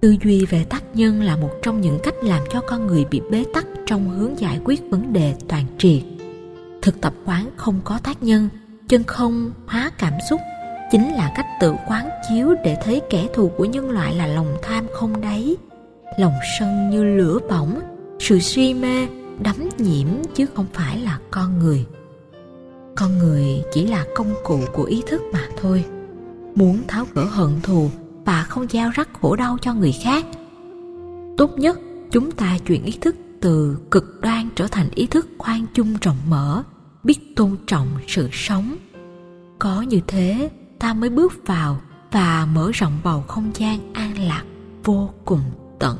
tư 0.00 0.16
duy 0.24 0.46
về 0.46 0.64
tác 0.64 0.84
nhân 0.94 1.22
là 1.22 1.36
một 1.36 1.50
trong 1.62 1.80
những 1.80 1.98
cách 2.02 2.14
làm 2.22 2.42
cho 2.50 2.60
con 2.60 2.86
người 2.86 3.04
bị 3.10 3.20
bế 3.30 3.44
tắc 3.54 3.66
trong 3.86 4.10
hướng 4.10 4.40
giải 4.40 4.60
quyết 4.64 4.82
vấn 4.90 5.12
đề 5.12 5.34
toàn 5.48 5.64
triệt. 5.78 6.02
Thực 6.82 7.00
tập 7.00 7.14
quán 7.24 7.50
không 7.56 7.80
có 7.84 7.98
tác 8.04 8.22
nhân, 8.22 8.48
chân 8.88 9.04
không 9.04 9.50
hóa 9.66 9.90
cảm 9.98 10.12
xúc, 10.30 10.40
chính 10.92 11.14
là 11.14 11.32
cách 11.36 11.46
tự 11.60 11.74
quán 11.88 12.08
chiếu 12.28 12.54
để 12.64 12.76
thấy 12.84 13.00
kẻ 13.10 13.26
thù 13.34 13.48
của 13.48 13.64
nhân 13.64 13.90
loại 13.90 14.14
là 14.14 14.26
lòng 14.26 14.56
tham 14.62 14.86
không 14.92 15.20
đáy, 15.20 15.56
lòng 16.18 16.34
sân 16.58 16.90
như 16.90 17.04
lửa 17.04 17.38
bỏng, 17.50 17.80
sự 18.18 18.38
suy 18.38 18.74
mê, 18.74 19.06
đắm 19.42 19.68
nhiễm 19.78 20.08
chứ 20.34 20.46
không 20.54 20.66
phải 20.72 20.98
là 20.98 21.18
con 21.30 21.58
người. 21.58 21.86
Con 22.94 23.18
người 23.18 23.62
chỉ 23.72 23.86
là 23.86 24.04
công 24.14 24.34
cụ 24.44 24.60
của 24.72 24.84
ý 24.84 25.02
thức 25.06 25.22
mà 25.32 25.48
thôi. 25.60 25.84
Muốn 26.54 26.78
tháo 26.88 27.06
gỡ 27.14 27.24
hận 27.24 27.60
thù 27.62 27.90
và 28.26 28.42
không 28.42 28.66
gieo 28.68 28.90
rắc 28.90 29.08
khổ 29.20 29.36
đau 29.36 29.58
cho 29.62 29.74
người 29.74 29.92
khác. 29.92 30.26
Tốt 31.36 31.50
nhất, 31.58 31.80
chúng 32.10 32.30
ta 32.30 32.58
chuyển 32.66 32.84
ý 32.84 32.98
thức 33.00 33.16
từ 33.40 33.78
cực 33.90 34.20
đoan 34.20 34.48
trở 34.54 34.66
thành 34.66 34.88
ý 34.94 35.06
thức 35.06 35.28
khoan 35.38 35.66
chung 35.74 35.96
rộng 36.02 36.16
mở, 36.28 36.62
biết 37.04 37.36
tôn 37.36 37.56
trọng 37.66 37.88
sự 38.06 38.28
sống. 38.32 38.76
Có 39.58 39.82
như 39.82 40.00
thế, 40.06 40.50
ta 40.78 40.94
mới 40.94 41.10
bước 41.10 41.32
vào 41.46 41.80
và 42.12 42.48
mở 42.52 42.70
rộng 42.74 42.98
bầu 43.04 43.24
không 43.28 43.50
gian 43.54 43.92
an 43.92 44.18
lạc 44.18 44.44
vô 44.84 45.10
cùng 45.24 45.42
tận. 45.78 45.98